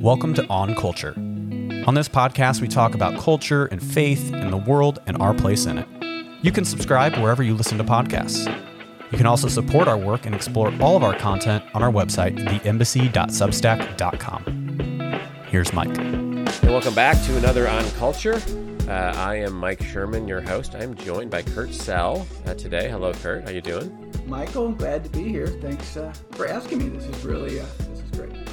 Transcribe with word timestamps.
Welcome 0.00 0.34
to 0.34 0.46
On 0.48 0.74
Culture. 0.74 1.14
On 1.16 1.94
this 1.94 2.08
podcast, 2.08 2.60
we 2.60 2.66
talk 2.68 2.94
about 2.94 3.18
culture 3.18 3.64
and 3.66 3.82
faith 3.82 4.30
and 4.32 4.52
the 4.52 4.58
world 4.58 4.98
and 5.06 5.16
our 5.22 5.32
place 5.32 5.64
in 5.64 5.78
it. 5.78 5.88
You 6.42 6.52
can 6.52 6.64
subscribe 6.64 7.16
wherever 7.16 7.42
you 7.42 7.54
listen 7.54 7.78
to 7.78 7.84
podcasts. 7.84 8.44
You 9.10 9.16
can 9.16 9.26
also 9.26 9.48
support 9.48 9.88
our 9.88 9.96
work 9.96 10.26
and 10.26 10.34
explore 10.34 10.70
all 10.80 10.96
of 10.96 11.02
our 11.02 11.18
content 11.18 11.64
on 11.74 11.82
our 11.82 11.90
website, 11.90 12.36
theembassy.substack.com. 12.36 15.20
Here's 15.48 15.72
Mike. 15.72 15.96
And 15.96 16.46
welcome 16.62 16.94
back 16.94 17.20
to 17.24 17.36
another 17.38 17.66
On 17.66 17.88
Culture. 17.92 18.42
Uh, 18.86 19.14
I 19.16 19.36
am 19.36 19.54
Mike 19.54 19.82
Sherman, 19.82 20.28
your 20.28 20.42
host. 20.42 20.74
I'm 20.74 20.94
joined 20.94 21.30
by 21.30 21.40
Kurt 21.42 21.72
Sell 21.72 22.26
uh, 22.44 22.52
today. 22.54 22.90
Hello, 22.90 23.14
Kurt. 23.14 23.44
How 23.44 23.50
you 23.50 23.62
doing? 23.62 24.12
Michael, 24.26 24.72
glad 24.72 25.04
to 25.04 25.10
be 25.10 25.24
here. 25.24 25.46
Thanks 25.46 25.96
uh, 25.96 26.12
for 26.32 26.46
asking 26.46 26.78
me. 26.78 26.90
This 26.90 27.04
is 27.04 27.24
really 27.24 27.60
uh, 27.60 27.66
this 27.78 28.00
is 28.00 28.10
great. 28.10 28.45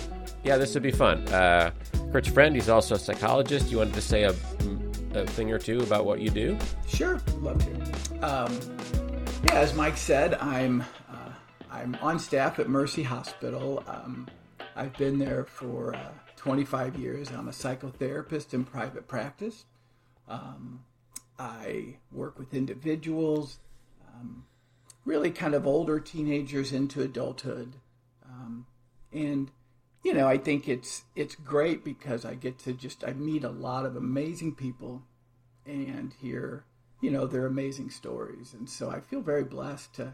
Yeah, 0.43 0.57
this 0.57 0.73
would 0.73 0.83
be 0.83 0.91
fun. 0.91 1.25
Uh, 1.29 1.71
Kurt's 2.11 2.27
friend. 2.27 2.53
He's 2.53 2.69
also 2.69 2.95
a 2.95 2.99
psychologist. 2.99 3.71
You 3.71 3.77
wanted 3.77 3.93
to 3.93 4.01
say 4.01 4.23
a, 4.23 4.35
a 5.13 5.25
thing 5.25 5.51
or 5.51 5.57
two 5.57 5.79
about 5.79 6.05
what 6.05 6.19
you 6.19 6.29
do? 6.29 6.57
Sure, 6.87 7.21
love 7.39 7.63
to. 7.65 8.19
Um, 8.19 8.59
yeah, 9.45 9.55
as 9.55 9.73
Mike 9.73 9.97
said, 9.97 10.35
I'm 10.35 10.81
uh, 11.09 11.31
I'm 11.71 11.95
on 12.01 12.19
staff 12.19 12.59
at 12.59 12.67
Mercy 12.67 13.03
Hospital. 13.03 13.83
Um, 13.87 14.27
I've 14.75 14.95
been 14.97 15.17
there 15.17 15.45
for 15.45 15.95
25 16.35 16.97
years. 16.97 17.31
I'm 17.31 17.47
a 17.47 17.51
psychotherapist 17.51 18.53
in 18.53 18.65
private 18.65 19.07
practice. 19.07 19.65
Um, 20.27 20.83
I 21.39 21.95
work 22.11 22.37
with 22.37 22.53
individuals, 22.53 23.59
um, 24.13 24.45
really 25.05 25.31
kind 25.31 25.53
of 25.53 25.65
older 25.65 25.99
teenagers 25.99 26.71
into 26.71 27.01
adulthood, 27.01 27.75
um, 28.25 28.65
and 29.11 29.49
you 30.03 30.13
know 30.13 30.27
I 30.27 30.37
think 30.37 30.67
it's 30.67 31.03
it's 31.15 31.35
great 31.35 31.83
because 31.83 32.25
I 32.25 32.35
get 32.35 32.59
to 32.59 32.73
just 32.73 33.03
I 33.03 33.13
meet 33.13 33.43
a 33.43 33.49
lot 33.49 33.85
of 33.85 33.95
amazing 33.95 34.55
people 34.55 35.03
and 35.65 36.13
hear 36.21 36.65
you 37.01 37.11
know 37.11 37.25
their 37.25 37.45
amazing 37.45 37.89
stories, 37.89 38.53
and 38.53 38.69
so 38.69 38.89
I 38.89 38.99
feel 38.99 39.21
very 39.21 39.43
blessed 39.43 39.93
to 39.95 40.13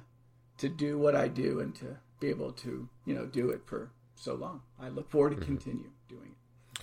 to 0.57 0.69
do 0.69 0.97
what 0.97 1.15
I 1.15 1.27
do 1.27 1.59
and 1.59 1.73
to 1.75 1.97
be 2.19 2.27
able 2.27 2.51
to 2.53 2.89
you 3.05 3.13
know 3.13 3.25
do 3.25 3.49
it 3.49 3.61
for 3.65 3.91
so 4.15 4.35
long. 4.35 4.61
I 4.79 4.89
look 4.89 5.09
forward 5.09 5.31
to 5.31 5.35
mm-hmm. 5.37 5.45
continue 5.45 5.89
doing 6.07 6.35
it. 6.73 6.81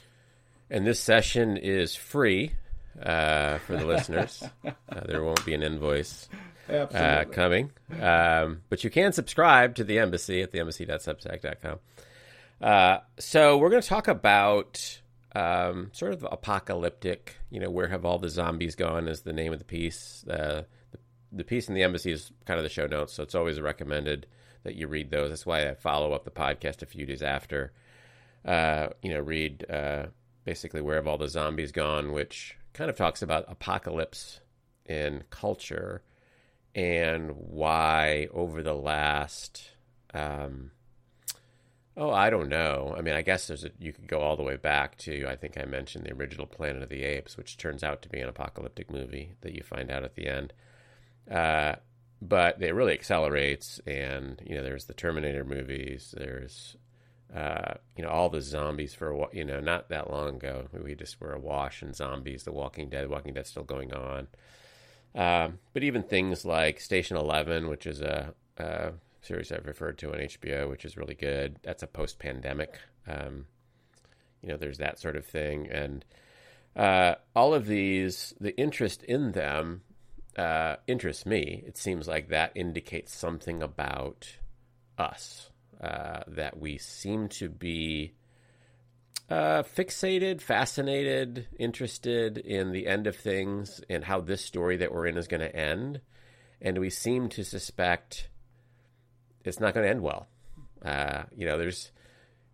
And 0.70 0.86
this 0.86 0.98
session 0.98 1.56
is 1.56 1.94
free 1.94 2.52
uh, 3.00 3.58
for 3.58 3.76
the 3.76 3.86
listeners. 3.86 4.42
Uh, 4.64 5.00
there 5.04 5.22
won't 5.22 5.44
be 5.44 5.52
an 5.52 5.62
invoice 5.62 6.28
uh, 6.68 7.24
coming, 7.30 7.70
um, 8.00 8.62
but 8.68 8.84
you 8.84 8.90
can 8.90 9.12
subscribe 9.12 9.74
to 9.74 9.84
the 9.84 9.98
embassy 9.98 10.42
at 10.42 10.52
the 10.52 10.58
theembassy.substack.com. 10.58 11.78
Uh, 12.60 12.98
so 13.18 13.58
we're 13.58 13.70
going 13.70 13.82
to 13.82 13.88
talk 13.88 14.08
about 14.08 15.00
um, 15.34 15.90
sort 15.92 16.12
of 16.12 16.26
apocalyptic. 16.30 17.36
You 17.50 17.60
know, 17.60 17.70
where 17.70 17.88
have 17.88 18.04
all 18.04 18.18
the 18.18 18.28
zombies 18.28 18.74
gone? 18.74 19.08
Is 19.08 19.22
the 19.22 19.32
name 19.32 19.52
of 19.52 19.58
the 19.58 19.64
piece. 19.64 20.24
the 20.26 20.66
the 21.32 21.44
piece 21.44 21.68
in 21.68 21.74
the 21.74 21.82
embassy 21.82 22.12
is 22.12 22.32
kind 22.46 22.58
of 22.58 22.64
the 22.64 22.70
show 22.70 22.86
notes, 22.86 23.12
so 23.12 23.22
it's 23.22 23.34
always 23.34 23.60
recommended 23.60 24.26
that 24.62 24.74
you 24.74 24.88
read 24.88 25.10
those. 25.10 25.30
That's 25.30 25.46
why 25.46 25.68
I 25.68 25.74
follow 25.74 26.12
up 26.12 26.24
the 26.24 26.30
podcast 26.30 26.82
a 26.82 26.86
few 26.86 27.04
days 27.04 27.22
after. 27.22 27.72
Uh, 28.44 28.88
you 29.02 29.12
know, 29.12 29.20
read 29.20 29.68
uh, 29.70 30.06
basically 30.44 30.80
where 30.80 30.96
have 30.96 31.06
all 31.06 31.18
the 31.18 31.28
zombies 31.28 31.72
gone, 31.72 32.12
which 32.12 32.56
kind 32.72 32.88
of 32.88 32.96
talks 32.96 33.22
about 33.22 33.44
apocalypse 33.48 34.40
in 34.86 35.24
culture 35.30 36.02
and 36.74 37.30
why 37.32 38.28
over 38.32 38.62
the 38.62 38.74
last 38.74 39.70
um, 40.14 40.70
oh 41.96 42.10
i 42.10 42.30
don't 42.30 42.48
know 42.48 42.94
i 42.96 43.00
mean 43.00 43.14
i 43.14 43.22
guess 43.22 43.46
there's 43.46 43.64
a, 43.64 43.70
you 43.78 43.92
could 43.92 44.06
go 44.06 44.20
all 44.20 44.36
the 44.36 44.42
way 44.42 44.56
back 44.56 44.96
to 44.96 45.26
i 45.28 45.36
think 45.36 45.58
i 45.58 45.64
mentioned 45.64 46.04
the 46.04 46.12
original 46.12 46.46
planet 46.46 46.82
of 46.82 46.88
the 46.88 47.04
apes 47.04 47.36
which 47.36 47.56
turns 47.56 47.82
out 47.82 48.02
to 48.02 48.08
be 48.08 48.20
an 48.20 48.28
apocalyptic 48.28 48.90
movie 48.90 49.32
that 49.40 49.54
you 49.54 49.62
find 49.62 49.90
out 49.90 50.04
at 50.04 50.14
the 50.14 50.26
end 50.26 50.52
uh, 51.30 51.74
but 52.22 52.62
it 52.62 52.74
really 52.74 52.92
accelerates 52.92 53.80
and 53.86 54.42
you 54.44 54.54
know 54.54 54.62
there's 54.62 54.84
the 54.84 54.94
terminator 54.94 55.44
movies 55.44 56.14
there's 56.16 56.76
uh, 57.34 57.74
you 57.96 58.02
know, 58.04 58.08
all 58.08 58.28
the 58.28 58.40
zombies 58.40 58.94
for 58.94 59.08
a 59.08 59.16
while, 59.16 59.30
you 59.32 59.44
know 59.44 59.60
not 59.60 59.88
that 59.88 60.10
long 60.10 60.36
ago. 60.36 60.68
We 60.72 60.94
just 60.94 61.20
were 61.20 61.32
awash 61.32 61.82
in 61.82 61.92
zombies. 61.92 62.44
The 62.44 62.52
Walking 62.52 62.88
Dead, 62.88 63.08
Walking 63.08 63.34
Dead, 63.34 63.46
still 63.46 63.64
going 63.64 63.92
on. 63.92 64.28
Um, 65.14 65.58
but 65.72 65.82
even 65.82 66.02
things 66.02 66.44
like 66.44 66.80
Station 66.80 67.16
Eleven, 67.16 67.68
which 67.68 67.86
is 67.86 68.00
a, 68.00 68.34
a, 68.58 68.92
series 69.26 69.52
I've 69.52 69.66
referred 69.66 69.98
to 69.98 70.12
on 70.12 70.18
HBO, 70.18 70.68
which 70.68 70.84
is 70.84 70.96
really 70.96 71.14
good. 71.14 71.58
That's 71.62 71.82
a 71.82 71.86
post-pandemic. 71.86 72.78
Um, 73.06 73.46
you 74.42 74.48
know, 74.48 74.56
there's 74.56 74.78
that 74.78 74.98
sort 74.98 75.16
of 75.16 75.24
thing, 75.24 75.68
and 75.70 76.04
uh, 76.76 77.14
all 77.34 77.54
of 77.54 77.66
these, 77.66 78.34
the 78.40 78.56
interest 78.56 79.02
in 79.02 79.32
them 79.32 79.82
uh, 80.36 80.76
interests 80.86 81.26
me. 81.26 81.64
It 81.66 81.76
seems 81.76 82.06
like 82.06 82.28
that 82.28 82.52
indicates 82.54 83.14
something 83.14 83.62
about 83.62 84.28
us 84.98 85.50
uh, 85.80 86.20
that 86.28 86.58
we 86.58 86.78
seem 86.78 87.28
to 87.28 87.48
be 87.48 88.12
uh, 89.28 89.62
fixated, 89.62 90.40
fascinated, 90.40 91.48
interested 91.58 92.38
in 92.38 92.72
the 92.72 92.86
end 92.86 93.06
of 93.06 93.16
things 93.16 93.80
and 93.88 94.04
how 94.04 94.20
this 94.20 94.44
story 94.44 94.76
that 94.76 94.92
we're 94.92 95.06
in 95.06 95.16
is 95.16 95.28
going 95.28 95.40
to 95.40 95.56
end. 95.56 96.00
And 96.60 96.78
we 96.78 96.90
seem 96.90 97.28
to 97.30 97.44
suspect 97.44 98.28
it's 99.46 99.60
not 99.60 99.74
going 99.74 99.84
to 99.84 99.90
end 99.90 100.02
well. 100.02 100.26
Uh, 100.84 101.24
you 101.36 101.46
know, 101.46 101.58
there's, 101.58 101.90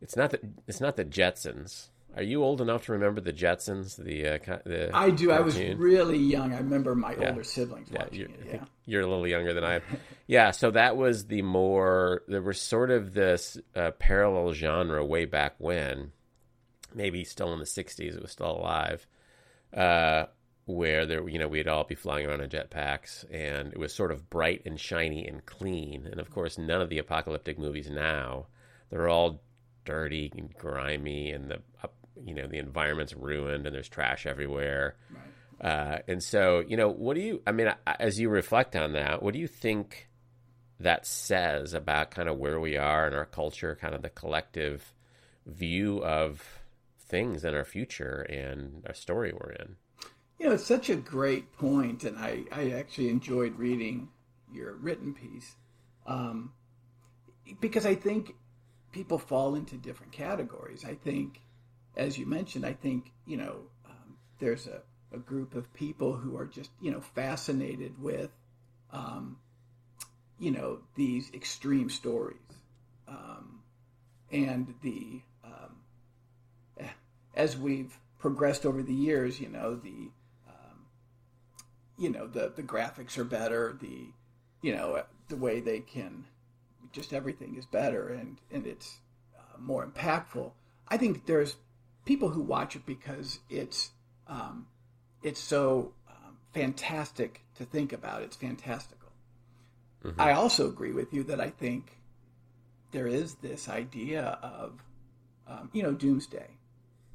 it's 0.01 0.17
not 0.17 0.31
that 0.31 0.41
it's 0.67 0.81
not 0.81 0.97
the 0.97 1.05
Jetsons 1.05 1.89
are 2.15 2.23
you 2.23 2.45
old 2.45 2.61
enough 2.61 2.85
to 2.87 2.93
remember 2.93 3.21
the 3.21 3.33
Jetsons? 3.33 3.97
The, 3.97 4.29
uh, 4.29 4.59
the 4.65 4.91
I 4.95 5.11
do. 5.11 5.29
Cartoon? 5.29 5.31
I 5.31 5.41
was 5.41 5.59
really 5.79 6.19
young. 6.19 6.53
I 6.53 6.59
remember 6.59 6.95
my 6.95 7.15
yeah. 7.15 7.31
older 7.31 7.45
siblings 7.45 7.89
yeah, 7.91 8.03
watching 8.03 8.19
you're, 8.19 8.29
it. 8.29 8.49
Yeah, 8.53 8.65
you're 8.85 9.03
a 9.03 9.07
little 9.07 9.27
younger 9.27 9.55
than 9.55 9.65
I 9.65 9.77
am. 9.77 9.83
yeah, 10.27 10.51
so 10.51 10.71
that 10.73 10.97
was 10.97 11.27
the 11.27 11.43
more 11.43 12.23
there 12.29 12.43
was 12.43 12.61
sort 12.61 12.91
of 12.91 13.15
this 13.15 13.57
uh, 13.75 13.93
parallel 13.93 14.53
genre 14.53 15.05
way 15.05 15.25
back 15.25 15.55
when, 15.59 16.13
maybe 16.95 17.25
still 17.25 17.53
in 17.55 17.59
the 17.59 17.65
'60s. 17.65 18.15
It 18.15 18.21
was 18.23 18.33
still 18.33 18.59
alive, 18.59 19.07
uh, 19.75 20.27
where 20.75 21.07
there 21.07 21.29
you 21.29 21.39
know 21.39 21.49
we'd 21.49 21.69
all 21.69 21.85
be 21.85 21.95
flying 21.95 22.27
around 22.27 22.41
in 22.41 22.51
jetpacks, 22.51 23.25
and 23.31 23.73
it 23.73 23.79
was 23.79 23.95
sort 23.95 24.11
of 24.11 24.29
bright 24.31 24.63
and 24.67 24.79
shiny 24.79 25.27
and 25.27 25.45
clean. 25.47 26.07
And 26.11 26.21
of 26.21 26.31
course, 26.31 26.59
none 26.59 26.81
of 26.81 26.89
the 26.89 26.99
apocalyptic 26.99 27.59
movies 27.59 27.91
now 27.91 28.47
they're 28.93 29.09
all 29.09 29.43
dirty 29.87 30.31
and 30.37 30.55
grimy, 30.55 31.33
and 31.33 31.51
the 31.51 31.61
you 32.23 32.35
know 32.35 32.47
the 32.47 32.59
environment's 32.59 33.15
ruined 33.15 33.67
and 33.67 33.75
there's 33.75 33.89
trash 33.89 34.27
everywhere. 34.27 34.97
Right. 35.11 35.73
Uh, 35.73 35.99
and 36.07 36.23
so, 36.23 36.63
you 36.67 36.77
know, 36.77 36.89
what 36.91 37.15
do 37.15 37.23
you? 37.23 37.43
I 37.47 37.53
mean, 37.53 37.73
as 37.87 38.21
you 38.21 38.29
reflect 38.29 38.77
on 38.77 38.93
that, 38.93 39.23
what 39.23 39.33
do 39.33 39.41
you 39.41 39.47
think 39.47 40.09
that 40.79 41.07
says 41.07 41.73
about 41.73 42.11
kind 42.11 42.29
of 42.29 42.37
where 42.37 42.61
we 42.61 42.77
are 42.77 43.07
in 43.07 43.15
our 43.15 43.25
culture, 43.25 43.79
kind 43.81 43.95
of 43.95 44.03
the 44.03 44.11
collective 44.11 44.93
view 45.47 46.05
of 46.05 46.43
things 47.09 47.45
in 47.45 47.55
our 47.55 47.65
future 47.65 48.27
and 48.29 48.85
our 48.87 48.95
story 48.95 49.33
we're 49.33 49.53
in? 49.53 49.77
You 50.43 50.49
know, 50.49 50.55
it's 50.55 50.67
such 50.67 50.91
a 50.91 50.97
great 50.97 51.57
point, 51.57 52.03
and 52.03 52.19
I, 52.19 52.43
I 52.51 52.71
actually 52.73 53.11
enjoyed 53.11 53.57
reading 53.61 54.09
your 54.53 54.73
written 54.73 55.15
piece 55.15 55.55
um, 56.05 56.51
because 57.61 57.87
I 57.87 57.95
think 57.95 58.35
people 58.91 59.19
fall 59.19 59.55
into 59.55 59.77
different 59.77 60.11
categories. 60.11 60.85
I 60.85 60.97
think 60.97 61.43
as 61.97 62.19
you 62.19 62.27
mentioned, 62.27 62.67
I 62.67 62.73
think 62.73 63.13
you 63.25 63.37
know 63.37 63.59
um, 63.87 64.17
there's 64.41 64.67
a, 64.67 64.83
a, 65.15 65.19
group 65.19 65.55
of 65.55 65.73
people 65.75 66.13
who 66.13 66.37
are 66.37 66.47
just 66.47 66.71
you 66.81 66.91
know 66.91 67.01
fascinated 67.01 68.03
with 68.03 68.33
um, 68.91 69.37
you 70.41 70.51
know 70.51 70.81
these 70.97 71.31
extreme 71.33 71.89
stories 71.89 72.41
um, 73.07 73.61
and 74.33 74.75
the 74.83 75.21
um, 75.45 75.77
eh, 76.81 76.89
as 77.37 77.57
we've 77.57 77.97
progressed 78.19 78.67
over 78.67 78.83
the 78.83 78.93
years, 78.93 79.39
you 79.39 79.49
know 79.49 79.77
the 79.77 80.11
you 82.03 82.11
know 82.11 82.27
the 82.27 82.53
the 82.55 82.65
graphics 82.65 83.17
are 83.17 83.25
better, 83.25 83.77
the 83.81 84.09
you 84.61 84.75
know 84.75 85.05
the 85.29 85.37
way 85.37 85.61
they 85.61 85.79
can 85.79 86.25
just 86.91 87.13
everything 87.13 87.55
is 87.57 87.65
better 87.65 88.09
and 88.09 88.39
and 88.51 88.67
it's 88.67 88.99
uh, 89.39 89.59
more 89.59 89.87
impactful. 89.87 90.51
I 90.89 90.97
think 90.97 91.27
there's 91.27 91.57
people 92.05 92.31
who 92.31 92.43
watch 92.43 92.75
it 92.75 92.85
because 92.85 93.39
it's 93.49 93.91
um, 94.27 94.67
it's 95.23 95.41
so 95.41 95.93
um, 96.09 96.39
fantastic 96.53 97.43
to 97.55 97.65
think 97.65 97.93
about. 97.93 98.23
It's 98.23 98.37
fantastical. 98.37 99.13
Mm-hmm. 100.05 100.21
I 100.21 100.33
also 100.33 100.69
agree 100.69 100.93
with 100.93 101.15
you 101.15 101.23
that 101.25 101.41
I 101.41 101.51
think 101.51 101.99
there 102.91 103.07
is 103.07 103.37
this 103.37 103.69
idea 103.69 104.41
of 104.43 104.83
um, 105.47 105.71
you 105.73 105.85
know 105.85 105.93
doomsday. 105.93 106.51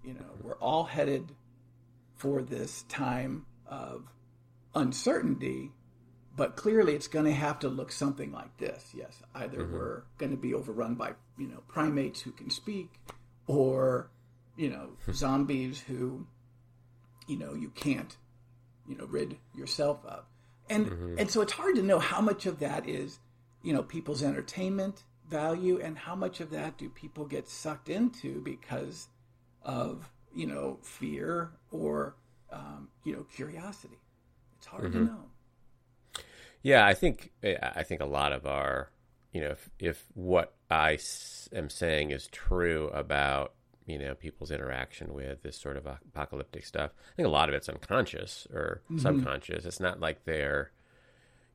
You 0.01 0.13
know, 0.13 0.31
we're 0.41 0.55
all 0.59 0.85
headed 0.85 1.33
for 2.15 2.41
this 2.41 2.83
time 2.83 3.45
of 3.67 4.05
uncertainty, 4.77 5.71
but 6.35 6.55
clearly 6.55 6.93
it's 6.93 7.07
going 7.07 7.25
to 7.25 7.33
have 7.33 7.59
to 7.59 7.69
look 7.69 7.91
something 7.91 8.31
like 8.31 8.57
this. 8.57 8.91
Yes, 8.93 9.21
either 9.35 9.59
mm-hmm. 9.59 9.73
we're 9.73 10.03
going 10.17 10.31
to 10.31 10.37
be 10.37 10.53
overrun 10.53 10.95
by 10.95 11.13
you 11.37 11.47
know 11.47 11.63
primates 11.67 12.21
who 12.21 12.31
can 12.31 12.49
speak, 12.49 12.89
or 13.47 14.09
you 14.57 14.69
know, 14.69 14.89
zombies 15.13 15.79
who, 15.79 16.25
you 17.27 17.37
know, 17.37 17.53
you 17.53 17.69
can't, 17.69 18.17
you 18.87 18.97
know, 18.97 19.05
rid 19.05 19.37
yourself 19.55 20.03
of. 20.05 20.25
And 20.69 20.87
mm-hmm. 20.87 21.19
and 21.19 21.31
so 21.31 21.41
it's 21.41 21.53
hard 21.53 21.75
to 21.75 21.83
know 21.83 21.99
how 21.99 22.19
much 22.19 22.45
of 22.45 22.59
that 22.59 22.89
is, 22.89 23.19
you 23.61 23.71
know, 23.71 23.83
people's 23.83 24.23
entertainment 24.23 25.03
value 25.29 25.79
and 25.81 25.97
how 25.97 26.15
much 26.15 26.39
of 26.41 26.49
that 26.49 26.77
do 26.77 26.89
people 26.89 27.25
get 27.25 27.47
sucked 27.47 27.89
into 27.89 28.41
because 28.41 29.07
of, 29.63 30.09
you 30.33 30.47
know, 30.47 30.79
fear 30.81 31.51
or 31.71 32.15
um, 32.51 32.89
you 33.03 33.13
know, 33.13 33.25
curiosity. 33.33 33.99
It's 34.67 34.71
hard 34.73 34.91
mm-hmm. 34.91 35.05
to 35.05 35.11
know. 35.11 35.23
Yeah, 36.61 36.85
I 36.85 36.93
think 36.93 37.31
I 37.43 37.83
think 37.83 38.01
a 38.01 38.05
lot 38.05 38.33
of 38.33 38.45
our, 38.45 38.89
you 39.31 39.39
know, 39.41 39.51
if, 39.51 39.69
if 39.79 40.05
what 40.15 40.55
I 40.69 40.97
am 41.53 41.69
saying 41.69 42.11
is 42.11 42.27
true 42.27 42.89
about 42.89 43.53
you 43.85 43.97
know 43.97 44.15
people's 44.15 44.51
interaction 44.51 45.13
with 45.13 45.43
this 45.43 45.57
sort 45.57 45.77
of 45.77 45.85
apocalyptic 45.85 46.65
stuff, 46.65 46.91
I 47.13 47.15
think 47.15 47.27
a 47.27 47.31
lot 47.31 47.47
of 47.47 47.55
it's 47.55 47.69
unconscious 47.69 48.47
or 48.51 48.81
mm-hmm. 48.85 48.97
subconscious. 48.99 49.65
It's 49.65 49.79
not 49.79 50.01
like 50.01 50.25
they're, 50.25 50.71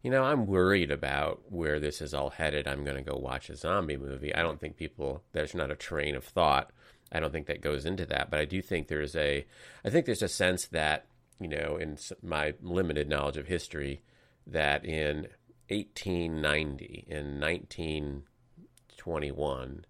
you 0.03 0.11
know, 0.11 0.25
I'm 0.25 0.47
worried 0.47 0.91
about 0.91 1.43
where 1.51 1.79
this 1.79 2.01
is 2.01 2.15
all 2.15 2.31
headed. 2.31 2.67
I'm 2.67 2.85
going 2.85 2.97
to 2.97 3.03
go 3.03 3.19
watch 3.19 3.51
a 3.51 3.57
zombie 3.57 3.99
movie. 3.99 4.35
I 4.35 4.41
don't 4.41 4.61
think 4.61 4.77
people 4.77 5.23
there's 5.33 5.55
not 5.55 5.71
a 5.71 5.77
train 5.77 6.15
of 6.15 6.25
thought. 6.25 6.71
I 7.15 7.21
don't 7.21 7.33
think 7.33 7.49
that 7.49 7.61
goes 7.61 7.85
into 7.85 8.07
that, 8.07 8.31
but 8.31 8.41
I 8.41 8.47
do 8.47 8.63
think 8.63 8.89
there's 8.89 9.15
a, 9.15 9.45
I 9.85 9.91
think 9.91 10.07
there's 10.07 10.23
a 10.23 10.29
sense 10.29 10.69
that 10.69 11.05
you 11.43 11.49
know, 11.49 11.77
in 11.77 11.99
my 12.23 12.55
limited 12.63 13.09
knowledge 13.09 13.37
of 13.37 13.49
history, 13.49 14.03
that 14.47 14.85
in 14.85 15.27
1890, 15.69 17.07
in 17.09 17.41
1921, 17.41 19.85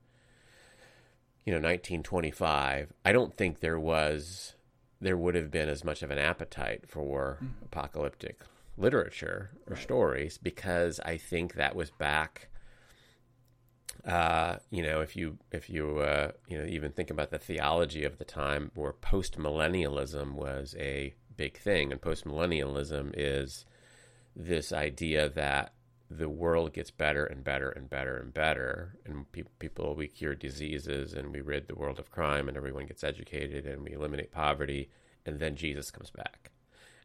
you 1.44 1.52
know, 1.52 1.58
1925, 1.58 2.92
I 3.04 3.12
don't 3.12 3.34
think 3.34 3.60
there 3.60 3.80
was, 3.80 4.54
there 5.00 5.16
would 5.16 5.34
have 5.34 5.50
been 5.50 5.68
as 5.68 5.84
much 5.84 6.02
of 6.02 6.10
an 6.10 6.18
appetite 6.18 6.88
for 6.88 7.38
mm-hmm. 7.42 7.64
apocalyptic 7.64 8.42
literature 8.76 9.50
or 9.66 9.74
right. 9.74 9.82
stories 9.82 10.38
because 10.38 11.00
I 11.00 11.16
think 11.16 11.54
that 11.54 11.74
was 11.74 11.90
back. 11.90 12.48
Uh, 14.06 14.58
you 14.70 14.82
know, 14.82 15.00
if 15.00 15.16
you 15.16 15.38
if 15.52 15.70
you 15.70 15.98
uh, 15.98 16.32
you 16.48 16.58
know 16.58 16.64
even 16.64 16.92
think 16.92 17.10
about 17.10 17.30
the 17.30 17.38
theology 17.38 18.04
of 18.04 18.18
the 18.18 18.24
time, 18.24 18.70
where 18.74 18.92
post 18.92 19.38
millennialism 19.38 20.32
was 20.32 20.74
a 20.78 21.14
big 21.36 21.58
thing, 21.58 21.92
and 21.92 22.00
post 22.00 22.24
millennialism 22.24 23.12
is 23.16 23.64
this 24.34 24.72
idea 24.72 25.28
that 25.30 25.72
the 26.10 26.28
world 26.28 26.72
gets 26.72 26.90
better 26.90 27.24
and 27.24 27.42
better 27.42 27.70
and 27.70 27.88
better 27.88 28.18
and 28.18 28.34
better, 28.34 28.96
and 29.06 29.30
pe- 29.32 29.44
people 29.58 29.94
we 29.94 30.08
cure 30.08 30.34
diseases 30.34 31.14
and 31.14 31.32
we 31.32 31.40
rid 31.40 31.68
the 31.68 31.74
world 31.74 31.98
of 31.98 32.10
crime, 32.10 32.48
and 32.48 32.56
everyone 32.56 32.86
gets 32.86 33.04
educated, 33.04 33.66
and 33.66 33.82
we 33.82 33.92
eliminate 33.92 34.30
poverty, 34.30 34.90
and 35.24 35.38
then 35.38 35.56
Jesus 35.56 35.90
comes 35.90 36.10
back, 36.10 36.50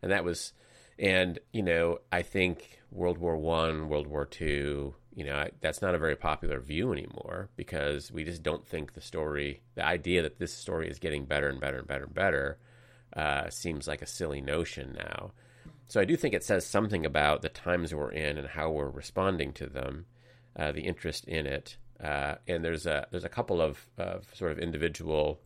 and 0.01 0.11
that 0.11 0.23
was, 0.23 0.53
and 0.99 1.39
you 1.53 1.63
know, 1.63 1.99
I 2.11 2.21
think 2.21 2.79
World 2.91 3.17
War 3.17 3.37
One, 3.37 3.89
World 3.89 4.07
War 4.07 4.25
Two, 4.25 4.95
you 5.13 5.23
know, 5.23 5.47
that's 5.61 5.81
not 5.81 5.95
a 5.95 5.99
very 5.99 6.15
popular 6.15 6.59
view 6.59 6.91
anymore 6.91 7.49
because 7.55 8.11
we 8.11 8.23
just 8.23 8.43
don't 8.43 8.65
think 8.67 8.93
the 8.93 9.01
story, 9.01 9.61
the 9.75 9.85
idea 9.85 10.21
that 10.21 10.37
this 10.37 10.53
story 10.53 10.89
is 10.89 10.99
getting 10.99 11.25
better 11.25 11.49
and 11.49 11.59
better 11.59 11.79
and 11.79 11.87
better 11.87 12.03
and 12.03 12.13
better, 12.13 12.59
uh, 13.15 13.49
seems 13.49 13.87
like 13.87 14.01
a 14.01 14.07
silly 14.07 14.41
notion 14.41 14.97
now. 14.97 15.31
So 15.87 16.01
I 16.01 16.05
do 16.05 16.17
think 16.17 16.33
it 16.33 16.43
says 16.43 16.65
something 16.65 17.05
about 17.05 17.41
the 17.41 17.49
times 17.49 17.93
we're 17.93 18.11
in 18.11 18.37
and 18.37 18.47
how 18.47 18.69
we're 18.69 18.89
responding 18.89 19.53
to 19.53 19.67
them, 19.67 20.05
uh, 20.55 20.71
the 20.71 20.81
interest 20.81 21.25
in 21.25 21.47
it. 21.47 21.77
Uh, 22.03 22.35
and 22.47 22.63
there's 22.63 22.85
a 22.85 23.07
there's 23.09 23.23
a 23.23 23.29
couple 23.29 23.61
of, 23.61 23.87
of 23.97 24.25
sort 24.33 24.51
of 24.51 24.59
individual, 24.59 25.39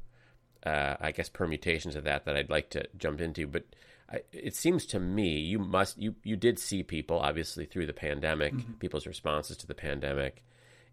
uh, 0.66 0.96
I 1.00 1.12
guess, 1.12 1.30
permutations 1.30 1.96
of 1.96 2.04
that 2.06 2.26
that 2.26 2.36
I'd 2.36 2.50
like 2.50 2.72
to 2.72 2.88
jump 2.98 3.22
into. 3.22 3.48
But 3.48 3.66
I, 4.10 4.22
it 4.34 4.56
seems 4.56 4.86
to 4.88 5.00
me 5.00 5.40
you 5.40 5.60
must 5.60 5.98
you 5.98 6.16
you 6.24 6.36
did 6.36 6.60
see 6.60 6.84
people 6.84 7.20
obviously 7.20 7.66
through 7.66 7.86
the 7.86 7.94
pandemic, 7.94 8.54
mm-hmm. 8.54 8.74
people's 8.74 9.08
responses 9.08 9.58
to 9.58 9.68
the 9.68 9.76
pandemic, 9.76 10.44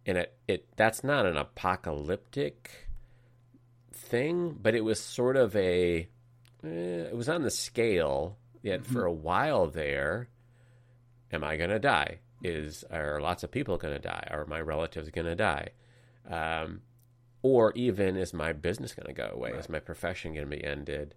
and 0.07 0.19
it 0.19 0.35
it 0.47 0.69
that's 0.77 1.03
not 1.03 1.27
an 1.27 1.37
apocalyptic 1.37 2.89
thing, 3.93 4.57
but 4.61 4.75
it 4.75 4.85
was 4.85 5.01
sort 5.01 5.37
of 5.37 5.57
a 5.57 6.09
eh, 6.65 7.09
it 7.11 7.17
was 7.17 7.29
on 7.29 7.43
the 7.43 7.51
scale 7.51 8.37
Yet 8.63 8.83
mm-hmm. 8.83 8.93
for 8.93 9.05
a 9.05 9.13
while 9.13 9.67
there, 9.69 10.29
am 11.33 11.45
I 11.45 11.57
going 11.57 11.71
to 11.71 11.79
die? 11.79 12.19
Is 12.43 12.85
are 12.91 13.21
lots 13.21 13.43
of 13.43 13.51
people 13.51 13.77
going 13.79 13.95
to 13.95 14.01
die? 14.01 14.27
Are 14.31 14.47
my 14.47 14.61
relatives 14.61 15.11
going 15.11 15.27
to 15.27 15.35
die? 15.35 15.71
Um, 16.29 16.83
or 17.43 17.73
even 17.73 18.17
is 18.17 18.33
my 18.33 18.53
business 18.53 18.95
going 18.95 19.07
to 19.07 19.13
go 19.13 19.31
away? 19.33 19.53
Right. 19.53 19.61
Is 19.61 19.69
my 19.69 19.81
profession 19.81 20.35
going 20.35 20.49
to 20.49 20.57
be 20.57 20.65
ended? 20.65 21.15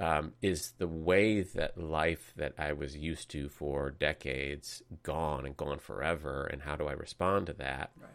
Um, 0.00 0.32
is 0.40 0.72
the 0.78 0.88
way 0.88 1.42
that 1.42 1.76
life 1.76 2.32
that 2.36 2.54
I 2.58 2.72
was 2.72 2.96
used 2.96 3.30
to 3.32 3.48
for 3.48 3.90
decades 3.90 4.82
gone 5.02 5.44
and 5.44 5.56
gone 5.56 5.78
forever? 5.78 6.48
And 6.50 6.62
how 6.62 6.76
do 6.76 6.86
I 6.86 6.92
respond 6.92 7.46
to 7.46 7.52
that? 7.54 7.90
Right. 8.00 8.08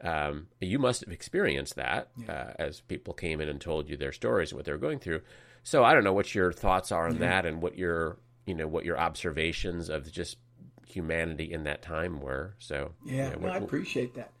Um, 0.00 0.46
you 0.60 0.78
must 0.78 1.00
have 1.00 1.12
experienced 1.12 1.74
that 1.74 2.08
yeah. 2.16 2.32
uh, 2.32 2.52
as 2.58 2.80
people 2.82 3.14
came 3.14 3.40
in 3.40 3.48
and 3.48 3.60
told 3.60 3.90
you 3.90 3.96
their 3.96 4.12
stories 4.12 4.52
and 4.52 4.56
what 4.56 4.64
they 4.64 4.72
were 4.72 4.78
going 4.78 5.00
through. 5.00 5.22
So 5.62 5.84
I 5.84 5.94
don't 5.94 6.04
know 6.04 6.12
what 6.12 6.34
your 6.34 6.52
thoughts 6.52 6.92
are 6.92 7.06
on 7.06 7.14
yeah. 7.14 7.20
that 7.20 7.46
and 7.46 7.62
what 7.62 7.76
your 7.76 8.18
you 8.46 8.54
know 8.54 8.66
what 8.66 8.84
your 8.84 8.98
observations 8.98 9.88
of 9.88 10.10
just 10.10 10.38
humanity 10.86 11.52
in 11.52 11.64
that 11.64 11.82
time 11.82 12.20
were. 12.20 12.54
So 12.58 12.92
yeah, 13.04 13.34
no, 13.38 13.48
I 13.48 13.58
appreciate 13.58 14.14
that. 14.14 14.32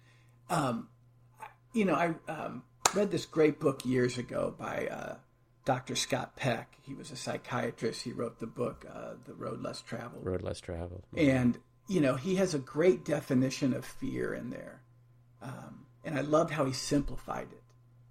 Um, 0.50 0.88
you 1.72 1.84
know, 1.84 1.94
I 1.94 2.14
um, 2.30 2.62
read 2.94 3.10
this 3.10 3.26
great 3.26 3.60
book 3.60 3.84
years 3.84 4.18
ago 4.18 4.54
by 4.58 4.88
uh, 4.90 5.16
Dr. 5.64 5.94
Scott 5.94 6.36
Peck. 6.36 6.76
He 6.80 6.94
was 6.94 7.10
a 7.10 7.16
psychiatrist. 7.16 8.02
He 8.02 8.12
wrote 8.12 8.40
the 8.40 8.46
book 8.46 8.86
uh, 8.92 9.14
"The 9.26 9.34
Road 9.34 9.60
Less 9.60 9.82
Traveled." 9.82 10.24
Road 10.24 10.42
Less 10.42 10.60
Traveled. 10.60 11.04
And 11.16 11.58
you 11.86 12.00
know, 12.00 12.14
he 12.14 12.36
has 12.36 12.54
a 12.54 12.58
great 12.58 13.04
definition 13.04 13.74
of 13.74 13.84
fear 13.84 14.34
in 14.34 14.50
there, 14.50 14.82
um, 15.42 15.86
and 16.04 16.18
I 16.18 16.22
loved 16.22 16.52
how 16.52 16.64
he 16.64 16.72
simplified 16.72 17.48
it. 17.52 17.62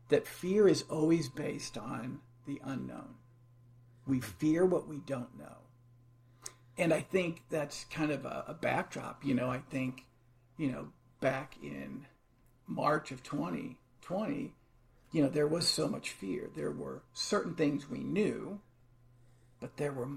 That 0.10 0.28
fear 0.28 0.68
is 0.68 0.84
always 0.90 1.28
based 1.28 1.78
on 1.78 2.20
the 2.48 2.60
unknown. 2.64 3.16
We 4.08 4.22
fear 4.22 4.66
what 4.66 4.88
we 4.88 4.98
don't 4.98 5.38
know 5.38 5.68
and 6.78 6.94
I 6.94 7.02
think 7.02 7.44
that's 7.50 7.86
kind 7.86 8.12
of 8.12 8.26
a, 8.26 8.46
a, 8.48 8.54
backdrop. 8.54 9.26
You 9.26 9.34
know, 9.34 9.50
I 9.50 9.60
think, 9.70 10.06
you 10.58 10.72
know, 10.72 10.90
back 11.20 11.56
in 11.62 12.06
March 12.68 13.12
of 13.12 13.24
2020, 13.24 14.54
you 15.12 15.22
know, 15.22 15.30
there 15.30 15.48
was 15.48 15.68
so 15.68 15.88
much 15.88 16.12
fear. 16.12 16.50
There 16.56 16.72
were 16.72 17.02
certain 17.14 17.56
things 17.56 17.90
we 17.90 18.00
knew, 18.00 18.60
but 19.60 19.78
there 19.78 19.92
were 19.92 20.10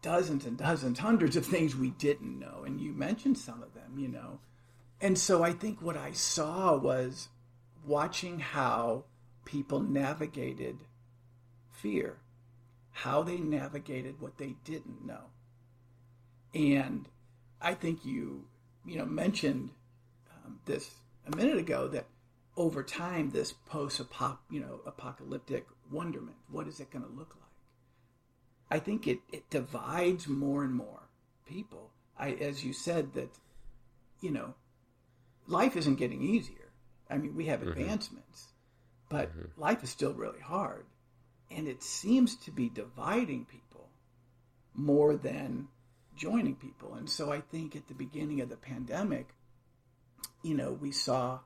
dozens 0.00 0.46
and 0.46 0.56
dozens, 0.56 1.00
hundreds 1.00 1.36
of 1.36 1.44
things 1.44 1.74
we 1.74 1.90
didn't 1.90 2.38
know. 2.38 2.62
And 2.64 2.80
you 2.80 2.92
mentioned 2.92 3.38
some 3.38 3.62
of 3.62 3.74
them, 3.74 3.98
you 3.98 4.08
know. 4.08 4.38
And 5.00 5.18
so 5.18 5.42
I 5.42 5.52
think 5.52 5.82
what 5.82 5.96
I 5.96 6.12
saw 6.12 6.76
was 6.76 7.30
watching 7.84 8.38
how 8.38 9.04
people 9.44 9.80
navigated 9.80 10.78
fear, 11.82 12.18
how 12.90 13.22
they 13.22 13.38
navigated 13.38 14.20
what 14.20 14.38
they 14.38 14.56
didn't 14.64 15.06
know 15.06 15.30
and 16.54 17.06
I 17.60 17.74
think 17.74 18.04
you, 18.04 18.44
you 18.84 18.96
know, 18.96 19.06
mentioned 19.06 19.70
um, 20.44 20.60
this 20.64 20.90
a 21.26 21.36
minute 21.36 21.58
ago 21.58 21.88
that 21.88 22.06
over 22.56 22.82
time, 22.82 23.30
this 23.30 23.52
post 23.52 24.00
you 24.50 24.60
know, 24.60 24.80
apocalyptic 24.86 25.66
wonderment, 25.90 26.36
what 26.50 26.66
is 26.66 26.80
it 26.80 26.90
going 26.90 27.04
to 27.04 27.10
look 27.10 27.36
like? 27.36 27.44
I 28.70 28.78
think 28.82 29.06
it, 29.06 29.20
it 29.32 29.48
divides 29.50 30.28
more 30.28 30.64
and 30.64 30.74
more 30.74 31.08
people. 31.46 31.90
I, 32.18 32.32
as 32.32 32.64
you 32.64 32.72
said, 32.72 33.14
that, 33.14 33.30
you 34.20 34.30
know, 34.30 34.54
life 35.46 35.76
isn't 35.76 35.96
getting 35.96 36.22
easier. 36.22 36.70
I 37.08 37.16
mean, 37.16 37.34
we 37.34 37.46
have 37.46 37.60
mm-hmm. 37.60 37.70
advancements, 37.70 38.48
but 39.08 39.30
mm-hmm. 39.30 39.60
life 39.60 39.82
is 39.82 39.90
still 39.90 40.12
really 40.12 40.40
hard. 40.40 40.84
And 41.50 41.66
it 41.66 41.82
seems 41.82 42.36
to 42.36 42.50
be 42.50 42.68
dividing 42.68 43.44
people 43.46 43.88
more 44.74 45.16
than 45.16 45.68
joining 46.16 46.54
people. 46.54 46.94
And 46.94 47.08
so 47.08 47.32
I 47.32 47.40
think 47.40 47.74
at 47.74 47.88
the 47.88 47.94
beginning 47.94 48.40
of 48.40 48.48
the 48.48 48.56
pandemic, 48.56 49.28
you 50.42 50.54
know, 50.54 50.72
we 50.72 50.92
saw 50.92 51.40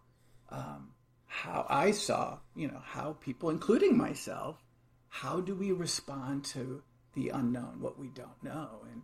um, 0.51 0.91
how 1.27 1.67
I 1.69 1.91
saw, 1.91 2.39
you 2.55 2.69
know, 2.69 2.81
how 2.85 3.17
people, 3.21 3.51
including 3.51 3.97
myself, 3.97 4.63
how 5.09 5.41
do 5.41 5.55
we 5.55 5.73
respond 5.73 6.45
to 6.47 6.83
the 7.15 7.29
unknown, 7.29 7.81
what 7.81 7.99
we 7.99 8.09
don't 8.09 8.43
know? 8.43 8.81
And 8.91 9.03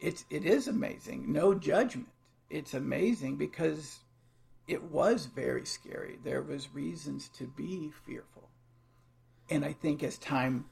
it's 0.00 0.24
it 0.30 0.44
is 0.44 0.66
amazing. 0.66 1.32
No 1.32 1.54
judgment. 1.54 2.08
It's 2.50 2.74
amazing 2.74 3.36
because 3.36 4.00
it 4.66 4.82
was 4.84 5.26
very 5.26 5.64
scary. 5.64 6.18
There 6.22 6.42
was 6.42 6.74
reasons 6.74 7.28
to 7.38 7.46
be 7.46 7.90
fearful. 8.04 8.48
And 9.52 9.66
I 9.66 9.74
think 9.74 10.02
as 10.02 10.16
time 10.16 10.64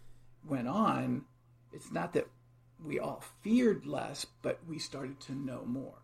went 0.48 0.66
on, 0.66 1.26
it's 1.70 1.92
not 1.92 2.14
that 2.14 2.26
we 2.82 2.98
all 2.98 3.22
feared 3.42 3.84
less, 3.84 4.24
but 4.40 4.58
we 4.66 4.78
started 4.78 5.20
to 5.20 5.34
know 5.34 5.62
more. 5.66 5.98